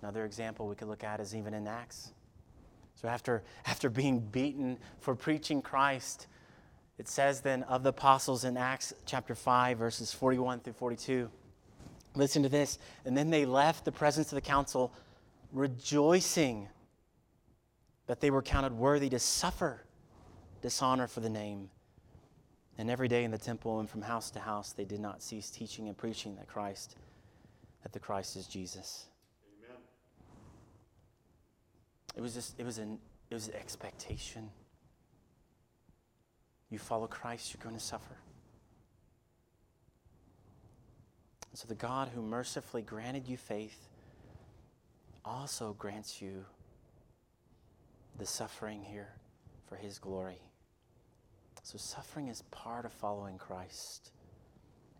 Another 0.00 0.24
example 0.24 0.66
we 0.66 0.76
could 0.76 0.88
look 0.88 1.04
at 1.04 1.20
is 1.20 1.36
even 1.36 1.52
in 1.52 1.66
Acts. 1.66 2.12
So 2.94 3.06
after, 3.06 3.42
after 3.66 3.90
being 3.90 4.20
beaten 4.20 4.78
for 4.98 5.14
preaching 5.14 5.60
Christ, 5.60 6.26
it 6.96 7.06
says 7.06 7.42
then 7.42 7.62
of 7.64 7.82
the 7.82 7.90
apostles 7.90 8.44
in 8.44 8.56
Acts 8.56 8.94
chapter 9.04 9.34
5, 9.34 9.76
verses 9.76 10.10
41 10.10 10.60
through 10.60 10.72
42. 10.72 11.28
Listen 12.14 12.42
to 12.44 12.48
this. 12.48 12.78
And 13.04 13.14
then 13.14 13.28
they 13.28 13.44
left 13.44 13.84
the 13.84 13.92
presence 13.92 14.32
of 14.32 14.36
the 14.36 14.40
council, 14.40 14.90
rejoicing 15.52 16.66
that 18.10 18.18
they 18.18 18.32
were 18.32 18.42
counted 18.42 18.72
worthy 18.72 19.08
to 19.08 19.20
suffer 19.20 19.84
dishonor 20.62 21.06
for 21.06 21.20
the 21.20 21.30
name. 21.30 21.70
And 22.76 22.90
every 22.90 23.06
day 23.06 23.22
in 23.22 23.30
the 23.30 23.38
temple 23.38 23.78
and 23.78 23.88
from 23.88 24.02
house 24.02 24.32
to 24.32 24.40
house, 24.40 24.72
they 24.72 24.84
did 24.84 24.98
not 24.98 25.22
cease 25.22 25.48
teaching 25.48 25.86
and 25.86 25.96
preaching 25.96 26.34
that 26.34 26.48
Christ, 26.48 26.96
that 27.84 27.92
the 27.92 28.00
Christ 28.00 28.34
is 28.34 28.48
Jesus. 28.48 29.06
Amen. 29.62 29.76
It 32.16 32.20
was 32.20 32.34
just, 32.34 32.58
it 32.58 32.66
was 32.66 32.78
an, 32.78 32.98
it 33.30 33.34
was 33.34 33.46
an 33.46 33.54
expectation. 33.54 34.50
You 36.68 36.80
follow 36.80 37.06
Christ, 37.06 37.54
you're 37.54 37.62
going 37.62 37.76
to 37.76 37.80
suffer. 37.80 38.16
And 41.48 41.56
so 41.60 41.68
the 41.68 41.76
God 41.76 42.08
who 42.12 42.22
mercifully 42.22 42.82
granted 42.82 43.28
you 43.28 43.36
faith 43.36 43.88
also 45.24 45.76
grants 45.78 46.20
you 46.20 46.44
the 48.18 48.26
suffering 48.26 48.82
here 48.82 49.14
for 49.68 49.76
his 49.76 49.98
glory. 49.98 50.42
So 51.62 51.78
suffering 51.78 52.28
is 52.28 52.42
part 52.50 52.84
of 52.84 52.92
following 52.92 53.38
Christ. 53.38 54.10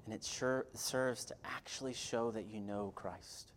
And 0.04 0.14
it 0.14 0.24
sure 0.24 0.66
serves 0.74 1.24
to 1.26 1.34
actually 1.44 1.94
show 1.94 2.30
that 2.30 2.46
you 2.46 2.60
know 2.60 2.92
Christ. 2.94 3.52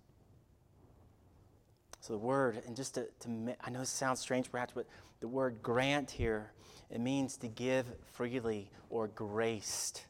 So 1.99 2.13
the 2.13 2.19
word, 2.19 2.61
and 2.67 2.75
just 2.75 2.95
to, 2.95 3.07
to 3.21 3.55
I 3.63 3.69
know 3.69 3.81
it 3.81 3.87
sounds 3.87 4.19
strange 4.19 4.51
perhaps, 4.51 4.73
but 4.75 4.87
the 5.21 5.27
word 5.27 5.61
grant 5.61 6.11
here, 6.11 6.51
it 6.91 6.99
means 6.99 7.37
to 7.37 7.47
give 7.47 7.85
freely 8.13 8.69
or 8.89 9.07
graced. 9.07 10.05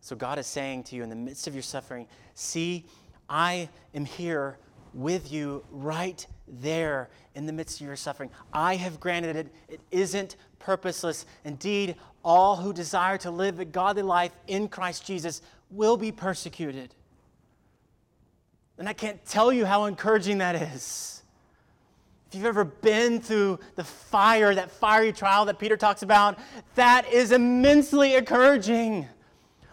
So 0.00 0.14
God 0.14 0.38
is 0.38 0.46
saying 0.46 0.84
to 0.84 0.96
you 0.96 1.02
in 1.02 1.08
the 1.08 1.16
midst 1.16 1.46
of 1.46 1.54
your 1.54 1.62
suffering, 1.62 2.06
see, 2.34 2.84
I 3.28 3.68
am 3.94 4.04
here 4.04 4.58
with 4.96 5.30
you 5.30 5.62
right 5.70 6.26
there 6.48 7.10
in 7.34 7.46
the 7.46 7.52
midst 7.52 7.80
of 7.80 7.86
your 7.86 7.96
suffering. 7.96 8.30
I 8.52 8.76
have 8.76 8.98
granted 8.98 9.36
it. 9.36 9.48
It 9.68 9.80
isn't 9.90 10.36
purposeless. 10.58 11.26
Indeed, 11.44 11.96
all 12.24 12.56
who 12.56 12.72
desire 12.72 13.18
to 13.18 13.30
live 13.30 13.60
a 13.60 13.64
godly 13.64 14.02
life 14.02 14.32
in 14.46 14.68
Christ 14.68 15.06
Jesus 15.06 15.42
will 15.70 15.96
be 15.96 16.10
persecuted. 16.10 16.94
And 18.78 18.88
I 18.88 18.92
can't 18.94 19.24
tell 19.26 19.52
you 19.52 19.66
how 19.66 19.84
encouraging 19.84 20.38
that 20.38 20.56
is. 20.56 21.22
If 22.28 22.34
you've 22.34 22.46
ever 22.46 22.64
been 22.64 23.20
through 23.20 23.60
the 23.76 23.84
fire, 23.84 24.54
that 24.54 24.70
fiery 24.70 25.12
trial 25.12 25.44
that 25.44 25.58
Peter 25.58 25.76
talks 25.76 26.02
about, 26.02 26.38
that 26.74 27.10
is 27.12 27.32
immensely 27.32 28.16
encouraging. 28.16 29.06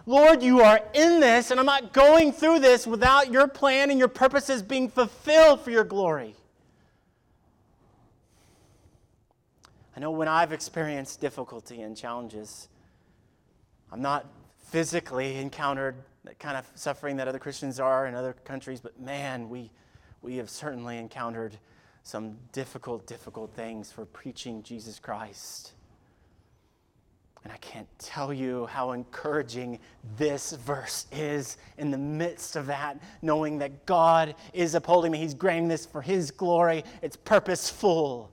Lord, 0.05 0.43
you 0.43 0.61
are 0.61 0.81
in 0.93 1.21
this, 1.21 1.49
and 1.49 1.59
I'm 1.59 1.65
not 1.65 1.93
going 1.93 2.33
through 2.33 2.59
this 2.59 2.85
without 2.85 3.31
your 3.31 3.47
plan 3.47 3.89
and 3.89 3.97
your 3.97 4.09
purposes 4.09 4.61
being 4.61 4.89
fulfilled 4.89 5.61
for 5.61 5.71
your 5.71 5.85
glory. 5.85 6.35
I 9.95 9.99
know 9.99 10.11
when 10.11 10.27
I've 10.27 10.51
experienced 10.51 11.21
difficulty 11.21 11.81
and 11.81 11.95
challenges, 11.95 12.67
I'm 13.91 14.01
not 14.01 14.25
physically 14.71 15.37
encountered 15.37 15.95
that 16.25 16.39
kind 16.39 16.57
of 16.57 16.65
suffering 16.75 17.17
that 17.17 17.27
other 17.27 17.39
Christians 17.39 17.79
are 17.79 18.07
in 18.07 18.15
other 18.15 18.33
countries, 18.43 18.81
but 18.81 18.99
man, 18.99 19.49
we, 19.49 19.71
we 20.21 20.37
have 20.37 20.49
certainly 20.49 20.97
encountered 20.97 21.57
some 22.03 22.37
difficult, 22.51 23.05
difficult 23.07 23.53
things 23.53 23.91
for 23.91 24.05
preaching 24.05 24.63
Jesus 24.63 24.99
Christ. 24.99 25.73
And 27.43 27.51
I 27.51 27.57
can't 27.57 27.87
tell 27.99 28.33
you 28.33 28.67
how 28.67 28.91
encouraging 28.93 29.79
this 30.17 30.53
verse 30.53 31.07
is 31.11 31.57
in 31.77 31.91
the 31.91 31.97
midst 31.97 32.55
of 32.55 32.67
that, 32.67 33.01
knowing 33.21 33.57
that 33.57 33.85
God 33.85 34.35
is 34.53 34.75
upholding 34.75 35.11
me. 35.11 35.17
He's 35.17 35.33
granting 35.33 35.67
this 35.67 35.85
for 35.85 36.01
His 36.01 36.31
glory. 36.31 36.83
It's 37.01 37.17
purposeful, 37.17 38.31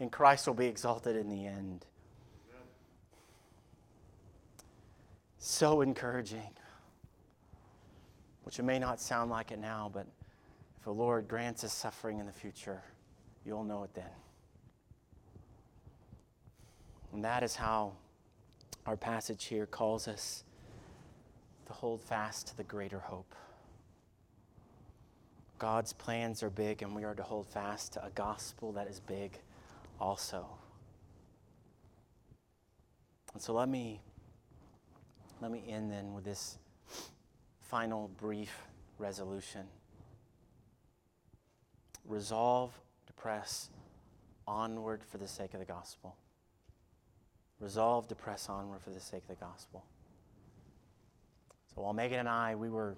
and 0.00 0.10
Christ 0.10 0.46
will 0.46 0.54
be 0.54 0.66
exalted 0.66 1.14
in 1.14 1.28
the 1.28 1.46
end. 1.46 1.84
So 5.38 5.82
encouraging, 5.82 6.50
which 8.44 8.58
it 8.58 8.64
may 8.64 8.78
not 8.78 8.98
sound 8.98 9.30
like 9.30 9.52
it 9.52 9.58
now, 9.58 9.90
but 9.92 10.06
if 10.78 10.84
the 10.84 10.92
Lord 10.92 11.28
grants 11.28 11.64
us 11.64 11.72
suffering 11.72 12.18
in 12.18 12.26
the 12.26 12.32
future, 12.32 12.82
you'll 13.44 13.64
know 13.64 13.82
it 13.82 13.92
then. 13.94 14.04
And 17.12 17.24
that 17.24 17.42
is 17.42 17.54
how 17.54 17.92
our 18.88 18.96
passage 18.96 19.44
here 19.44 19.66
calls 19.66 20.08
us 20.08 20.44
to 21.66 21.74
hold 21.74 22.00
fast 22.00 22.46
to 22.46 22.56
the 22.56 22.64
greater 22.64 23.00
hope. 23.00 23.34
God's 25.58 25.92
plans 25.92 26.42
are 26.42 26.48
big, 26.48 26.80
and 26.80 26.96
we 26.96 27.04
are 27.04 27.14
to 27.14 27.22
hold 27.22 27.46
fast 27.46 27.92
to 27.92 28.04
a 28.06 28.08
gospel 28.14 28.72
that 28.72 28.88
is 28.88 29.00
big 29.00 29.32
also. 30.00 30.46
And 33.34 33.42
so 33.42 33.52
let 33.52 33.68
me 33.68 34.00
let 35.42 35.50
me 35.50 35.64
end 35.68 35.92
then 35.92 36.14
with 36.14 36.24
this 36.24 36.56
final 37.60 38.10
brief 38.16 38.62
resolution. 38.96 39.66
Resolve 42.06 42.72
to 43.06 43.12
press 43.12 43.68
onward 44.46 45.02
for 45.04 45.18
the 45.18 45.28
sake 45.28 45.52
of 45.52 45.60
the 45.60 45.66
gospel 45.66 46.16
resolved 47.60 48.08
to 48.08 48.14
press 48.14 48.48
onward 48.48 48.80
for 48.82 48.90
the 48.90 49.00
sake 49.00 49.22
of 49.28 49.38
the 49.38 49.44
gospel. 49.44 49.84
So 51.74 51.82
while 51.82 51.92
Megan 51.92 52.20
and 52.20 52.28
I, 52.28 52.54
we 52.54 52.70
were 52.70 52.96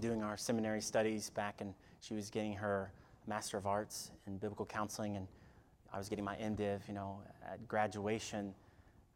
doing 0.00 0.22
our 0.22 0.36
seminary 0.36 0.80
studies 0.80 1.30
back, 1.30 1.60
and 1.60 1.74
she 2.00 2.14
was 2.14 2.30
getting 2.30 2.54
her 2.54 2.92
Master 3.26 3.56
of 3.56 3.66
Arts 3.66 4.10
in 4.26 4.38
Biblical 4.38 4.66
Counseling, 4.66 5.16
and 5.16 5.26
I 5.92 5.98
was 5.98 6.08
getting 6.08 6.24
my 6.24 6.36
MDiv, 6.36 6.88
you 6.88 6.94
know, 6.94 7.20
at 7.50 7.66
graduation 7.68 8.54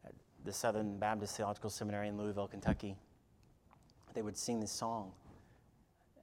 at 0.05 0.13
the 0.45 0.53
Southern 0.53 0.97
Baptist 0.97 1.35
Theological 1.35 1.69
Seminary 1.69 2.07
in 2.07 2.17
Louisville, 2.17 2.47
Kentucky. 2.47 2.95
They 4.13 4.21
would 4.21 4.37
sing 4.37 4.59
this 4.59 4.71
song 4.71 5.11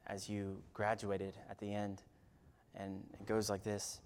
as 0.07 0.28
you 0.28 0.62
graduated 0.72 1.34
at 1.51 1.59
the 1.59 1.72
end, 1.72 2.03
and 2.74 3.03
it 3.20 3.26
goes 3.26 3.49
like 3.49 3.62
this 3.62 4.01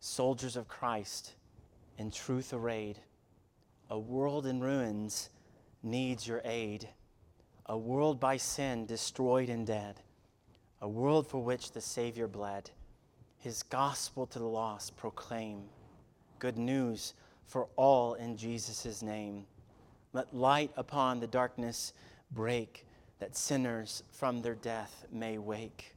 Soldiers 0.00 0.56
of 0.56 0.66
Christ 0.66 1.34
in 2.00 2.10
truth 2.10 2.54
arrayed. 2.54 2.98
A 3.90 3.98
world 3.98 4.46
in 4.46 4.58
ruins 4.58 5.28
needs 5.82 6.26
your 6.26 6.40
aid. 6.46 6.88
A 7.66 7.76
world 7.76 8.18
by 8.18 8.38
sin 8.38 8.86
destroyed 8.86 9.50
and 9.50 9.66
dead. 9.66 10.00
A 10.80 10.88
world 10.88 11.26
for 11.26 11.42
which 11.42 11.72
the 11.72 11.80
Savior 11.82 12.26
bled. 12.26 12.70
His 13.36 13.62
gospel 13.62 14.26
to 14.28 14.38
the 14.38 14.46
lost 14.46 14.96
proclaim. 14.96 15.64
Good 16.38 16.56
news 16.56 17.12
for 17.46 17.68
all 17.76 18.14
in 18.14 18.38
Jesus' 18.38 19.02
name. 19.02 19.44
Let 20.14 20.34
light 20.34 20.70
upon 20.78 21.20
the 21.20 21.26
darkness 21.26 21.92
break, 22.30 22.86
that 23.18 23.36
sinners 23.36 24.04
from 24.10 24.40
their 24.40 24.54
death 24.54 25.04
may 25.12 25.36
wake. 25.36 25.96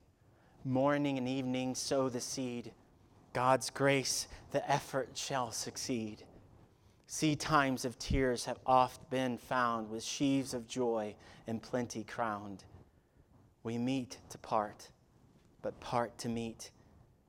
Morning 0.66 1.18
and 1.18 1.30
evening 1.30 1.76
sow 1.76 2.10
the 2.10 2.20
seed. 2.20 2.74
God's 3.34 3.72
grace, 3.72 4.28
the 4.52 4.70
effort 4.72 5.10
shall 5.16 5.52
succeed. 5.52 6.24
Seed 7.08 7.40
times 7.40 7.84
of 7.84 7.98
tears 7.98 8.46
have 8.46 8.60
oft 8.66 9.10
been 9.10 9.38
found, 9.38 9.90
with 9.90 10.04
sheaves 10.04 10.54
of 10.54 10.68
joy 10.68 11.16
and 11.48 11.62
plenty 11.62 12.04
crowned. 12.04 12.64
We 13.64 13.78
meet 13.78 14.18
to 14.30 14.38
part, 14.38 14.90
but 15.62 15.80
part 15.80 16.18
to 16.20 16.30
meet 16.30 16.72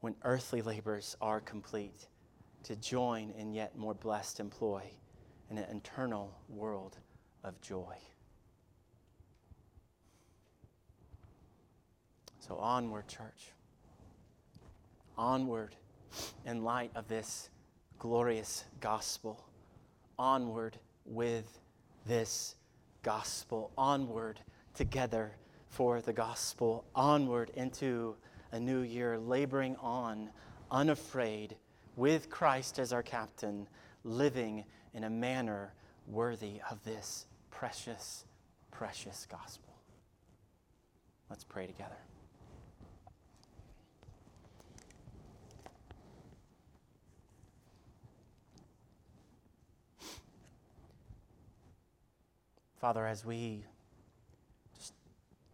when 0.01 0.15
earthly 0.23 0.61
labors 0.61 1.17
are 1.23 1.41
complete, 1.41 2.07
to 2.65 2.77
join 2.77 3.31
in 3.39 3.55
yet 3.55 3.77
more 3.77 3.95
blessed 3.95 4.41
employ 4.41 4.83
in 5.51 5.57
an 5.57 5.77
eternal 5.77 6.37
world 6.49 6.99
of 7.43 7.59
joy. 7.63 7.97
So, 12.41 12.57
onward, 12.57 13.09
church. 13.09 13.53
Onward 15.17 15.77
in 16.47 16.63
light 16.63 16.91
of 16.95 17.09
this 17.09 17.51
glorious 17.99 18.65
gospel. 18.81 19.45
Onward 20.19 20.79
with 21.05 21.61
this 22.07 22.57
gospel. 23.03 23.71
Onward 23.77 24.41
together 24.75 25.33
for 25.69 26.01
the 26.01 26.13
gospel. 26.13 26.85
Onward 26.95 27.51
into 27.55 28.17
a 28.53 28.61
new 28.61 28.81
year, 28.81 29.19
laboring 29.19 29.77
on, 29.77 30.31
unafraid, 30.71 31.57
with 31.97 32.31
Christ 32.31 32.79
as 32.79 32.93
our 32.93 33.03
captain, 33.03 33.67
living 34.05 34.65
in 34.93 35.05
a 35.05 35.11
manner 35.11 35.75
worthy 36.07 36.61
of 36.71 36.83
this 36.85 37.27
precious, 37.51 38.25
precious 38.71 39.27
gospel. 39.31 39.75
Let's 41.31 41.45
pray 41.45 41.67
together. 41.67 41.97
Father, 52.85 53.07
as 53.07 53.25
we 53.25 53.65
just 54.77 54.93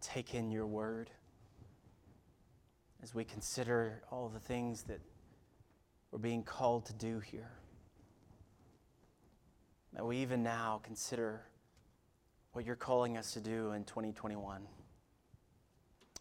take 0.01 0.35
in 0.35 0.51
your 0.51 0.67
word, 0.67 1.11
as 3.05 3.15
we 3.15 3.23
consider 3.23 4.03
all 4.11 4.29
the 4.29 4.41
things 4.41 4.83
that 4.83 4.99
we're 6.11 6.19
being 6.19 6.43
called 6.43 6.87
to 6.87 6.93
do 6.93 7.21
here, 7.21 7.53
that 9.93 10.05
we 10.05 10.17
even 10.17 10.43
now 10.43 10.81
consider 10.83 11.43
what 12.51 12.65
you're 12.65 12.75
calling 12.75 13.17
us 13.17 13.33
to 13.35 13.41
do 13.41 13.71
in 13.75 13.85
2021, 13.85 14.63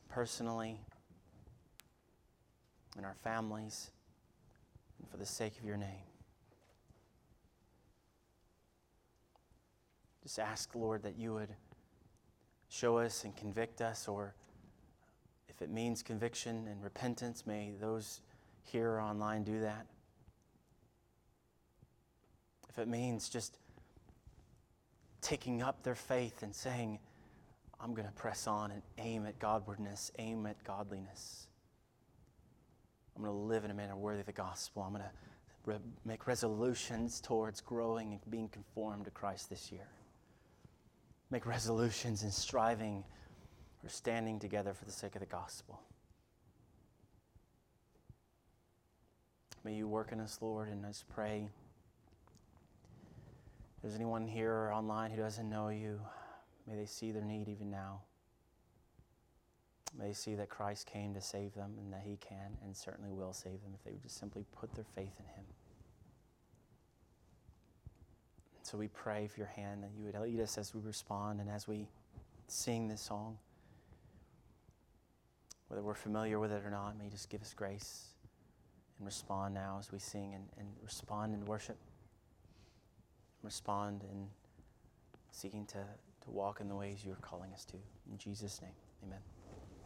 personally, 0.10 0.80
in 3.00 3.04
our 3.04 3.16
families, 3.24 3.90
and 5.00 5.10
for 5.10 5.18
the 5.18 5.26
sake 5.26 5.58
of 5.58 5.66
your 5.66 5.78
name. 5.78 6.09
Just 10.30 10.38
ask, 10.38 10.76
Lord, 10.76 11.02
that 11.02 11.18
you 11.18 11.34
would 11.34 11.50
show 12.68 13.00
us 13.00 13.24
and 13.24 13.36
convict 13.36 13.82
us, 13.82 14.08
or 14.08 14.36
if 15.48 15.64
it 15.64 15.72
means 15.72 16.04
conviction 16.04 16.68
and 16.68 16.84
repentance, 16.84 17.48
may 17.48 17.72
those 17.82 18.22
here 18.62 18.92
or 18.92 19.02
online 19.02 19.44
do 19.44 19.60
that. 19.62 19.88
If 22.70 22.78
it 22.78 22.88
means 22.88 23.28
just 23.28 23.58
taking 25.20 25.64
up 25.64 25.82
their 25.82 25.96
faith 25.96 26.44
and 26.44 26.54
saying, 26.54 27.00
I'm 27.82 27.96
going 27.96 28.08
to 28.08 28.14
press 28.14 28.46
on 28.46 28.70
and 28.70 28.84
aim 29.00 29.26
at 29.26 29.40
Godwardness, 29.40 30.12
aim 30.20 30.46
at 30.46 30.64
godliness. 30.64 31.48
I'm 33.16 33.24
going 33.24 33.34
to 33.34 33.46
live 33.46 33.66
in 33.66 33.72
a 33.72 33.74
manner 33.74 33.96
worthy 33.96 34.20
of 34.20 34.28
the 34.28 34.32
gospel. 34.32 34.84
I'm 34.84 34.92
going 34.92 35.02
to 35.02 35.12
re- 35.66 35.80
make 36.06 36.28
resolutions 36.28 37.20
towards 37.20 37.62
growing 37.62 38.12
and 38.12 38.22
being 38.30 38.50
conformed 38.50 39.06
to 39.06 39.12
Christ 39.12 39.50
this 39.50 39.72
year 39.72 39.88
make 41.32 41.46
resolutions 41.46 42.24
and 42.24 42.34
striving 42.34 43.04
or 43.84 43.90
standing 43.90 44.40
together 44.40 44.74
for 44.74 44.86
the 44.86 44.92
sake 44.92 45.16
of 45.16 45.22
the 45.22 45.28
gospel. 45.28 45.82
May 49.64 49.76
you 49.76 49.88
work 49.88 50.12
in 50.12 50.20
us, 50.20 50.40
Lord, 50.42 50.70
and 50.70 50.84
just 50.86 51.08
pray. 51.10 51.50
If 53.76 53.82
there's 53.84 53.96
anyone 53.96 54.28
here 54.28 54.54
or 54.54 54.74
online 54.74 55.12
who 55.12 55.18
doesn't 55.18 55.50
know 55.50 55.70
you, 55.70 56.00
may 56.68 56.76
they 56.76 56.86
see 56.86 57.12
their 57.12 57.24
need 57.24 57.48
even 57.48 57.70
now. 57.70 58.02
May 59.98 60.08
they 60.08 60.14
see 60.14 60.36
that 60.36 60.50
Christ 60.50 60.86
came 60.86 61.14
to 61.14 61.22
save 61.22 61.54
them 61.54 61.74
and 61.78 61.92
that 61.94 62.02
He 62.04 62.18
can 62.18 62.58
and 62.64 62.76
certainly 62.76 63.12
will 63.12 63.34
save 63.34 63.62
them 63.62 63.74
if 63.74 63.84
they 63.84 63.92
would 63.92 64.04
just 64.04 64.20
simply 64.20 64.46
put 64.58 64.74
their 64.76 64.86
faith 64.96 65.20
in 65.20 65.26
Him. 65.26 65.46
So 68.70 68.78
we 68.78 68.88
pray 68.88 69.26
for 69.26 69.40
your 69.40 69.48
hand 69.48 69.82
that 69.82 69.90
you 69.98 70.06
would 70.06 70.14
lead 70.14 70.40
us 70.40 70.60
as 70.60 70.76
we 70.76 70.82
respond 70.82 71.42
and 71.42 71.50
as 71.50 71.68
we 71.68 71.88
sing 72.48 72.88
this 72.88 73.02
song. 73.02 73.40
Whether 75.70 75.82
we're 75.82 75.96
familiar 75.96 76.38
with 76.38 76.52
it 76.52 76.64
or 76.64 76.70
not, 76.70 76.96
may 76.96 77.06
you 77.06 77.10
just 77.10 77.32
give 77.32 77.42
us 77.42 77.52
grace 77.52 78.10
and 79.00 79.08
respond 79.08 79.56
now 79.56 79.78
as 79.80 79.92
we 79.92 79.98
sing 79.98 80.36
and, 80.36 80.44
and 80.60 80.68
respond 80.84 81.34
in 81.34 81.46
worship. 81.46 81.78
Respond 83.42 84.04
in 84.04 84.28
seeking 85.32 85.66
to, 85.66 85.80
to 86.24 86.30
walk 86.30 86.62
in 86.62 86.68
the 86.68 86.76
ways 86.76 87.00
you 87.04 87.12
are 87.12 87.24
calling 87.24 87.52
us 87.54 87.66
to. 87.66 87.78
In 88.12 88.20
Jesus' 88.20 88.62
name, 88.62 88.74
amen. 89.04 89.39